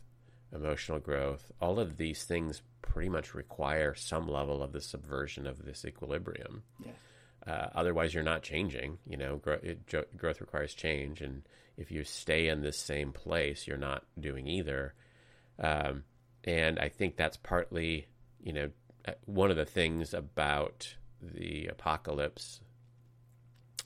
emotional 0.53 0.99
growth, 0.99 1.51
all 1.61 1.79
of 1.79 1.97
these 1.97 2.23
things 2.23 2.61
pretty 2.81 3.09
much 3.09 3.33
require 3.33 3.93
some 3.95 4.27
level 4.27 4.61
of 4.61 4.71
the 4.71 4.81
subversion 4.81 5.47
of 5.47 5.65
this 5.65 5.85
equilibrium. 5.85 6.63
Uh, 7.45 7.67
otherwise, 7.75 8.13
you're 8.13 8.23
not 8.23 8.41
changing. 8.41 8.97
You 9.07 9.17
know, 9.17 9.37
growth, 9.37 9.63
it, 9.63 10.17
growth 10.17 10.41
requires 10.41 10.73
change, 10.73 11.21
and 11.21 11.43
if 11.77 11.91
you 11.91 12.03
stay 12.03 12.47
in 12.47 12.61
this 12.61 12.77
same 12.77 13.11
place, 13.11 13.67
you're 13.67 13.77
not 13.77 14.03
doing 14.19 14.47
either. 14.47 14.93
Um, 15.59 16.03
and 16.43 16.79
I 16.79 16.89
think 16.89 17.17
that's 17.17 17.37
partly, 17.37 18.07
you 18.41 18.53
know, 18.53 18.69
uh, 19.07 19.11
one 19.25 19.51
of 19.51 19.57
the 19.57 19.65
things 19.65 20.13
about 20.13 20.95
the 21.21 21.67
apocalypse 21.67 22.59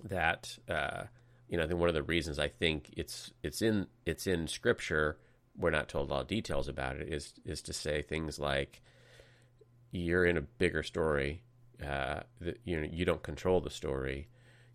that 0.04 0.58
uh, 0.69 1.04
you 1.50 1.58
know, 1.58 1.63
I 1.63 1.67
think 1.67 1.80
one 1.80 1.89
of 1.89 1.95
the 1.95 2.04
reasons 2.04 2.39
I 2.39 2.48
think 2.48 2.93
it's 2.95 3.32
it's 3.43 3.62
in 3.62 3.88
it's 4.06 4.28
in 4.28 4.48
Scripture. 4.48 5.17
We're 5.60 5.69
not 5.72 5.89
told 5.89 6.12
all 6.12 6.24
details 6.24 6.67
about 6.67 6.95
it. 6.95 7.13
Is 7.13 7.34
is 7.45 7.62
to 7.63 7.74
say 7.74 8.02
things 8.02 8.39
like, 8.39 8.82
"You're 9.91 10.26
in 10.26 10.38
a 10.38 10.41
bigger 10.41 10.84
story. 10.84 11.43
Uh, 11.82 12.22
that 12.41 12.60
you 12.63 12.80
know 12.80 12.88
you 12.91 13.06
don't 13.06 13.24
control 13.24 13.62
the 13.62 13.69
story. 13.69 14.30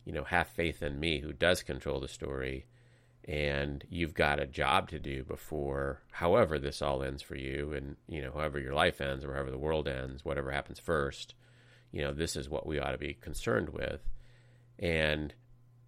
You 0.04 0.12
know, 0.12 0.24
have 0.24 0.48
faith 0.48 0.82
in 0.82 1.00
me, 1.00 1.20
who 1.20 1.32
does 1.32 1.62
control 1.62 2.00
the 2.00 2.08
story." 2.08 2.66
and 3.26 3.84
you've 3.88 4.12
got 4.14 4.38
a 4.38 4.46
job 4.46 4.90
to 4.90 4.98
do 4.98 5.24
before 5.24 6.02
however 6.12 6.58
this 6.58 6.82
all 6.82 7.02
ends 7.02 7.22
for 7.22 7.36
you 7.36 7.72
and 7.72 7.96
you 8.06 8.20
know 8.20 8.30
however 8.32 8.58
your 8.58 8.74
life 8.74 9.00
ends 9.00 9.24
or 9.24 9.32
however 9.32 9.50
the 9.50 9.58
world 9.58 9.88
ends 9.88 10.24
whatever 10.24 10.50
happens 10.50 10.78
first 10.78 11.34
you 11.90 12.02
know 12.02 12.12
this 12.12 12.36
is 12.36 12.48
what 12.48 12.66
we 12.66 12.78
ought 12.78 12.92
to 12.92 12.98
be 12.98 13.14
concerned 13.14 13.70
with 13.70 14.00
and 14.78 15.32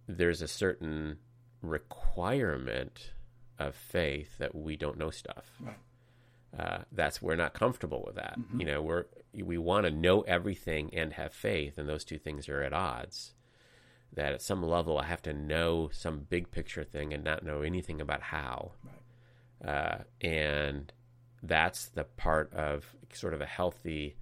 there's 0.07 0.41
a 0.41 0.47
certain 0.47 1.17
requirement 1.61 3.11
of 3.59 3.75
faith 3.75 4.37
that 4.37 4.53
we 4.55 4.75
don't 4.75 4.97
know 4.97 5.09
stuff 5.09 5.45
right. 5.61 5.75
uh, 6.59 6.83
that's 6.91 7.21
we're 7.21 7.35
not 7.35 7.53
comfortable 7.53 8.03
with 8.05 8.15
that 8.15 8.37
mm-hmm. 8.39 8.59
you 8.59 8.65
know 8.65 8.81
we're 8.81 9.05
we 9.33 9.57
want 9.57 9.85
to 9.85 9.91
know 9.91 10.21
everything 10.21 10.89
and 10.93 11.13
have 11.13 11.33
faith 11.33 11.77
and 11.77 11.87
those 11.87 12.03
two 12.03 12.17
things 12.17 12.49
are 12.49 12.61
at 12.61 12.73
odds 12.73 13.33
that 14.13 14.33
at 14.33 14.41
some 14.41 14.63
level 14.63 14.97
I 14.97 15.05
have 15.05 15.21
to 15.23 15.33
know 15.33 15.89
some 15.91 16.25
big 16.29 16.51
picture 16.51 16.83
thing 16.83 17.13
and 17.13 17.23
not 17.23 17.43
know 17.43 17.61
anything 17.61 18.01
about 18.01 18.21
how. 18.21 18.71
Right. 19.63 19.69
Uh, 19.69 19.97
and 20.21 20.91
that's 21.43 21.89
the 21.89 22.03
part 22.03 22.53
of 22.53 22.95
sort 23.13 23.33
of 23.33 23.41
a 23.41 23.45
healthy 23.45 24.15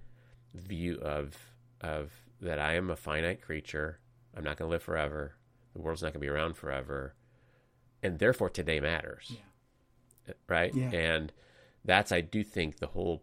view 0.54 0.98
of 1.00 1.36
of 1.80 2.10
that 2.40 2.58
I 2.58 2.74
am 2.74 2.90
a 2.90 2.96
finite 2.96 3.42
creature. 3.42 3.98
I'm 4.36 4.44
not 4.44 4.56
going 4.56 4.68
to 4.68 4.72
live 4.72 4.82
forever. 4.82 5.34
The 5.74 5.80
world's 5.80 6.02
not 6.02 6.12
going 6.12 6.20
to 6.20 6.26
be 6.26 6.28
around 6.28 6.56
forever, 6.56 7.14
and 8.06 8.18
therefore 8.18 8.50
today 8.50 8.80
matters. 8.80 9.32
Yeah. 9.34 10.34
Right. 10.48 10.74
Yeah. 10.74 10.90
And 10.90 11.32
that's 11.84 12.12
I 12.12 12.20
do 12.20 12.42
think 12.42 12.78
the 12.78 12.88
whole 12.88 13.22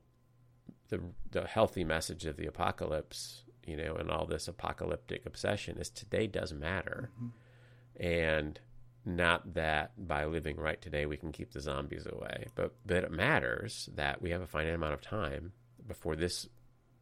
the 0.90 1.02
the 1.32 1.48
healthy 1.48 1.84
message 1.84 2.26
of 2.26 2.38
the 2.38 2.46
apocalypse 2.46 3.44
you 3.66 3.78
know, 3.78 3.96
and 3.96 4.12
all 4.12 4.26
this 4.26 4.48
apocalyptic 4.48 5.26
obsession 5.26 5.78
is 5.78 5.90
today 5.90 6.28
does 6.28 6.54
matter. 6.54 7.12
Mm-hmm. 7.16 8.06
And 8.06 8.60
not 9.06 9.54
that 9.54 9.92
by 9.98 10.26
living 10.26 10.58
right 10.58 10.82
today 10.82 11.06
we 11.06 11.18
can 11.18 11.32
keep 11.32 11.52
the 11.52 11.62
zombies 11.62 12.06
away, 12.06 12.48
but 12.56 12.74
that 12.86 13.04
it 13.04 13.12
matters 13.12 13.90
that 13.96 14.22
we 14.22 14.32
have 14.32 14.42
a 14.42 14.48
finite 14.48 14.74
amount 14.74 14.94
of 14.94 15.02
time 15.02 15.54
before 15.88 16.16
this 16.16 16.48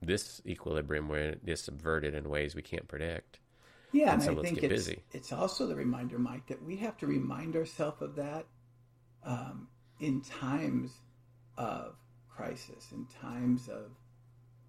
this 0.03 0.41
equilibrium 0.47 1.11
is 1.45 1.61
subverted 1.61 2.15
in 2.15 2.27
ways 2.27 2.55
we 2.55 2.63
can't 2.63 2.87
predict. 2.87 3.39
Yeah, 3.91 4.13
and, 4.13 4.21
and 4.23 4.39
I 4.39 4.41
think 4.41 4.63
it's, 4.63 4.89
it's 5.11 5.33
also 5.33 5.67
the 5.67 5.75
reminder, 5.75 6.17
Mike, 6.17 6.47
that 6.47 6.63
we 6.63 6.77
have 6.77 6.97
to 6.97 7.07
remind 7.07 7.55
ourselves 7.55 8.01
of 8.01 8.15
that 8.15 8.45
um, 9.23 9.67
in 9.99 10.21
times 10.21 10.93
of 11.57 11.95
crisis, 12.29 12.87
in 12.91 13.05
times 13.21 13.67
of 13.67 13.91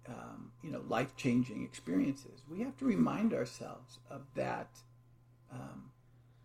um, 0.07 0.51
you 0.61 0.69
know 0.69 0.83
life 0.89 1.15
changing 1.15 1.63
experiences, 1.63 2.41
we 2.49 2.59
have 2.59 2.77
to 2.77 2.85
remind 2.85 3.33
ourselves 3.33 3.99
of 4.09 4.21
that 4.35 4.69
um, 5.51 5.91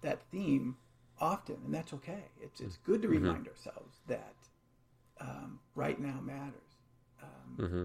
that 0.03 0.23
theme 0.31 0.77
often, 1.21 1.57
and 1.65 1.75
that's 1.75 1.93
okay. 1.93 2.25
It's 2.41 2.61
it's 2.61 2.77
good 2.79 3.03
to 3.03 3.09
mm-hmm. 3.09 3.25
remind 3.25 3.47
mm-hmm. 3.47 3.69
ourselves 3.69 3.97
that 4.07 4.35
um, 5.21 5.59
right 5.75 5.99
now 6.01 6.21
matters. 6.23 6.53
Um, 7.23 7.57
mm-hmm. 7.59 7.85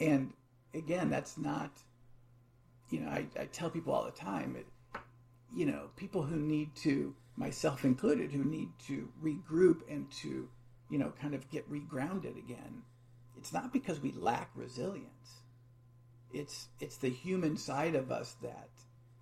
And 0.00 0.32
again, 0.74 1.08
that's 1.10 1.38
not 1.38 1.70
you 2.90 3.00
know 3.00 3.08
I, 3.08 3.26
I 3.38 3.44
tell 3.46 3.70
people 3.70 3.92
all 3.92 4.04
the 4.04 4.10
time 4.10 4.56
it, 4.56 4.66
you 5.54 5.66
know 5.66 5.88
people 5.96 6.22
who 6.22 6.36
need 6.36 6.74
to 6.76 7.14
myself 7.36 7.84
included 7.84 8.32
who 8.32 8.44
need 8.44 8.68
to 8.86 9.08
regroup 9.22 9.80
and 9.90 10.10
to 10.22 10.48
you 10.90 10.98
know 10.98 11.12
kind 11.20 11.34
of 11.34 11.48
get 11.50 11.70
regrounded 11.70 12.38
again 12.38 12.82
it's 13.36 13.52
not 13.52 13.72
because 13.72 14.00
we 14.00 14.12
lack 14.12 14.50
resilience. 14.54 15.42
It's 16.32 16.68
it's 16.80 16.96
the 16.96 17.10
human 17.10 17.56
side 17.56 17.94
of 17.94 18.10
us 18.10 18.34
that 18.42 18.68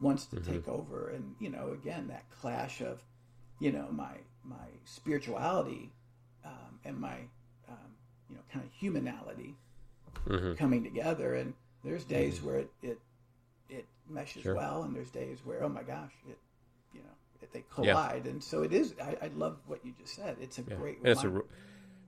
wants 0.01 0.27
to 0.27 0.37
mm-hmm. 0.37 0.53
take 0.53 0.69
over, 0.69 1.11
and 1.11 1.35
you 1.39 1.51
know, 1.51 1.73
again, 1.73 2.09
that 2.09 2.25
clash 2.41 2.81
of, 2.81 3.03
you 3.59 3.73
know, 3.73 3.89
my 3.91 4.13
my 4.43 4.67
spirituality 4.85 5.93
um, 6.45 6.79
and 6.85 6.99
my 6.99 7.17
um, 7.69 7.91
you 8.29 8.37
know 8.37 8.43
kind 8.53 8.65
of 8.65 8.73
humanality 8.81 9.55
mm-hmm. 10.27 10.55
coming 10.55 10.83
together. 10.83 11.35
And 11.35 11.55
there's 11.85 12.05
days 12.05 12.39
mm-hmm. 12.39 12.47
where 12.47 12.57
it 12.57 12.71
it, 12.83 12.99
it 13.69 13.87
meshes 14.09 14.43
sure. 14.43 14.55
well, 14.55 14.83
and 14.83 14.95
there's 14.95 15.11
days 15.11 15.39
where 15.45 15.63
oh 15.63 15.69
my 15.69 15.83
gosh, 15.83 16.13
it 16.29 16.39
you 16.93 17.01
know 17.01 17.47
they 17.53 17.65
collide. 17.73 18.23
Yeah. 18.25 18.31
And 18.33 18.43
so 18.43 18.63
it 18.63 18.73
is. 18.73 18.95
I, 19.01 19.17
I, 19.23 19.31
love 19.37 19.59
what 19.67 19.85
you 19.85 19.93
just 19.99 20.15
said. 20.15 20.37
It's 20.41 20.59
a 20.59 20.65
yeah. 20.69 20.77
great. 20.77 20.99
It's 21.05 21.25
a 21.25 21.43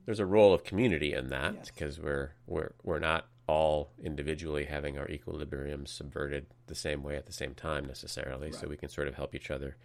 there's 0.05 0.19
a 0.19 0.25
role 0.25 0.53
of 0.53 0.63
community 0.63 1.13
in 1.13 1.29
that 1.29 1.65
because 1.65 1.97
yes. 1.97 2.03
we're 2.03 2.31
we're 2.45 2.71
we're 2.83 2.99
not 2.99 3.27
all 3.47 3.91
individually 4.03 4.65
having 4.65 4.97
our 4.97 5.07
equilibrium 5.07 5.85
subverted 5.85 6.45
the 6.67 6.75
same 6.75 7.01
way 7.01 7.15
at 7.15 7.25
the 7.25 7.33
same 7.33 7.53
time 7.53 7.85
necessarily. 7.85 8.47
Right. 8.47 8.55
So 8.55 8.67
we 8.67 8.77
can 8.77 8.89
sort 8.89 9.07
of 9.07 9.15
help 9.15 9.35
each 9.35 9.49
other 9.51 9.77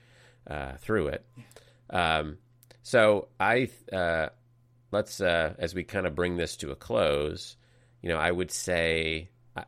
uh, 0.48 0.72
through 0.78 1.08
it. 1.08 1.24
Yeah. 1.36 2.18
Um, 2.18 2.38
so 2.82 3.28
I 3.38 3.68
uh, 3.92 4.28
let's 4.90 5.20
uh, 5.20 5.54
as 5.58 5.74
we 5.74 5.84
kind 5.84 6.06
of 6.06 6.14
bring 6.14 6.36
this 6.36 6.56
to 6.58 6.70
a 6.70 6.76
close. 6.76 7.56
You 8.02 8.08
know, 8.08 8.18
I 8.18 8.32
would 8.32 8.50
say, 8.50 9.28
uh, 9.56 9.62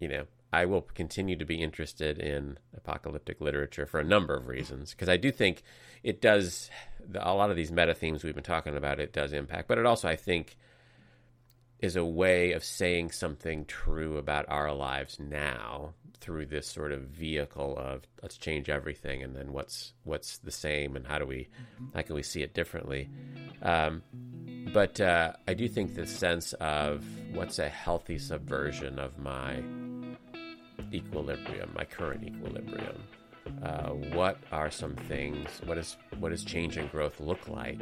you 0.00 0.08
know, 0.08 0.24
I 0.54 0.66
will 0.66 0.82
continue 0.82 1.34
to 1.36 1.44
be 1.44 1.60
interested 1.60 2.20
in 2.20 2.58
apocalyptic 2.76 3.40
literature 3.40 3.86
for 3.86 3.98
a 3.98 4.04
number 4.04 4.36
of 4.36 4.46
reasons 4.46 4.92
because 4.92 5.08
I 5.08 5.16
do 5.16 5.32
think 5.32 5.64
it 6.04 6.20
does 6.20 6.70
a 7.12 7.34
lot 7.34 7.50
of 7.50 7.56
these 7.56 7.72
meta 7.72 7.92
themes 7.92 8.22
we've 8.22 8.36
been 8.36 8.44
talking 8.44 8.76
about. 8.76 9.00
It 9.00 9.12
does 9.12 9.32
impact, 9.32 9.66
but 9.66 9.78
it 9.78 9.86
also 9.86 10.06
I 10.06 10.14
think 10.14 10.56
is 11.80 11.96
a 11.96 12.04
way 12.04 12.52
of 12.52 12.62
saying 12.62 13.10
something 13.10 13.64
true 13.64 14.16
about 14.16 14.44
our 14.48 14.72
lives 14.72 15.18
now 15.18 15.92
through 16.20 16.46
this 16.46 16.68
sort 16.68 16.92
of 16.92 17.02
vehicle 17.02 17.76
of 17.76 18.02
let's 18.22 18.38
change 18.38 18.68
everything 18.68 19.24
and 19.24 19.34
then 19.34 19.52
what's 19.52 19.92
what's 20.04 20.38
the 20.38 20.52
same 20.52 20.94
and 20.94 21.04
how 21.06 21.18
do 21.18 21.26
we 21.26 21.48
how 21.94 22.00
can 22.00 22.14
we 22.14 22.22
see 22.22 22.42
it 22.42 22.54
differently 22.54 23.10
um, 23.62 24.02
but 24.72 25.00
uh, 25.00 25.32
I 25.46 25.54
do 25.54 25.68
think 25.68 25.94
the 25.94 26.06
sense 26.06 26.52
of 26.54 27.04
what's 27.32 27.58
a 27.58 27.68
healthy 27.68 28.18
subversion 28.18 28.98
of 28.98 29.18
my 29.18 29.62
equilibrium, 30.92 31.70
my 31.74 31.84
current 31.84 32.24
equilibrium. 32.24 33.02
Uh, 33.62 33.90
what 34.14 34.38
are 34.52 34.70
some 34.70 34.94
things? 34.94 35.48
What 35.66 35.78
is 35.78 35.96
what 36.18 36.30
does 36.30 36.44
change 36.44 36.76
and 36.76 36.90
growth 36.90 37.20
look 37.20 37.48
like? 37.48 37.80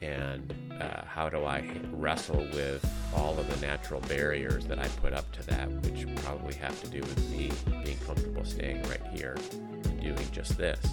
And 0.00 0.52
uh, 0.80 1.04
how 1.04 1.28
do 1.28 1.44
I 1.44 1.64
wrestle 1.92 2.48
with 2.52 2.84
all 3.14 3.38
of 3.38 3.48
the 3.48 3.64
natural 3.64 4.00
barriers 4.00 4.66
that 4.66 4.80
I 4.80 4.88
put 4.88 5.12
up 5.12 5.30
to 5.32 5.46
that, 5.46 5.70
which 5.84 6.12
probably 6.24 6.54
have 6.54 6.80
to 6.82 6.88
do 6.88 7.00
with 7.00 7.30
me 7.30 7.52
being 7.84 7.98
comfortable 7.98 8.44
staying 8.44 8.82
right 8.88 9.06
here 9.12 9.36
and 9.52 10.00
doing 10.00 10.28
just 10.32 10.58
this. 10.58 10.84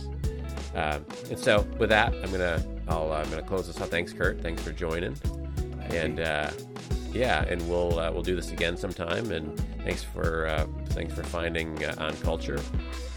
Um, 0.75 1.03
and 1.29 1.39
so, 1.39 1.65
with 1.79 1.89
that, 1.89 2.13
I'm 2.13 2.31
gonna 2.31 2.63
I'll, 2.87 3.11
I'm 3.11 3.29
gonna 3.29 3.41
close 3.41 3.67
this 3.67 3.81
off. 3.81 3.89
Thanks, 3.89 4.13
Kurt. 4.13 4.41
Thanks 4.41 4.61
for 4.61 4.71
joining. 4.71 5.15
And 5.89 6.19
uh, 6.19 6.51
yeah, 7.11 7.43
and 7.45 7.67
we'll 7.67 7.99
uh, 7.99 8.11
we'll 8.11 8.21
do 8.21 8.35
this 8.35 8.51
again 8.51 8.77
sometime. 8.77 9.31
And 9.31 9.59
thanks 9.83 10.03
for 10.03 10.47
uh, 10.47 10.65
thanks 10.89 11.13
for 11.13 11.23
finding 11.23 11.83
uh, 11.83 11.95
on 11.97 12.15
culture. 12.17 12.59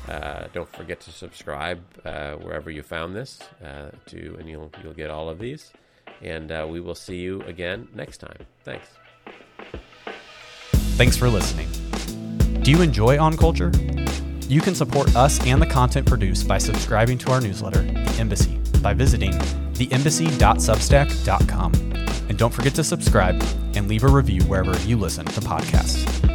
Uh, 0.09 0.45
don't 0.53 0.71
forget 0.73 1.01
to 1.01 1.11
subscribe 1.11 1.81
uh, 2.05 2.35
wherever 2.35 2.71
you 2.71 2.83
found 2.83 3.15
this 3.15 3.41
uh, 3.65 3.91
to, 4.07 4.37
and 4.39 4.49
you'll 4.49 4.71
you'll 4.83 4.95
get 4.95 5.11
all 5.11 5.29
of 5.29 5.39
these. 5.39 5.73
And 6.21 6.51
we 6.71 6.81
will 6.81 6.95
see 6.95 7.17
you 7.17 7.43
again 7.43 7.89
next 7.95 8.19
time. 8.19 8.47
Thanks. 8.65 8.89
Thanks 10.97 11.17
for 11.17 11.29
listening. 11.29 11.69
Do 12.63 12.71
you 12.71 12.81
enjoy 12.81 13.19
On 13.19 13.37
Culture? 13.37 13.73
You 14.53 14.61
can 14.61 14.75
support 14.75 15.17
us 15.17 15.41
and 15.47 15.63
the 15.63 15.67
content 15.67 16.07
produced 16.07 16.47
by 16.47 16.59
subscribing 16.59 17.17
to 17.19 17.33
our 17.33 17.41
newsletter, 17.41 17.83
The 17.83 18.17
Embassy, 18.21 18.57
by 18.83 18.95
visiting 18.95 19.33
theembassy.substack.com. 19.33 21.73
And 22.29 22.39
don't 22.39 22.53
forget 22.53 22.75
to 22.75 22.85
subscribe 22.85 23.43
and 23.75 23.89
leave 23.89 24.05
a 24.05 24.09
review 24.09 24.43
wherever 24.43 24.79
you 24.81 24.97
listen 24.97 25.25
to 25.25 25.41
podcasts. 25.41 26.32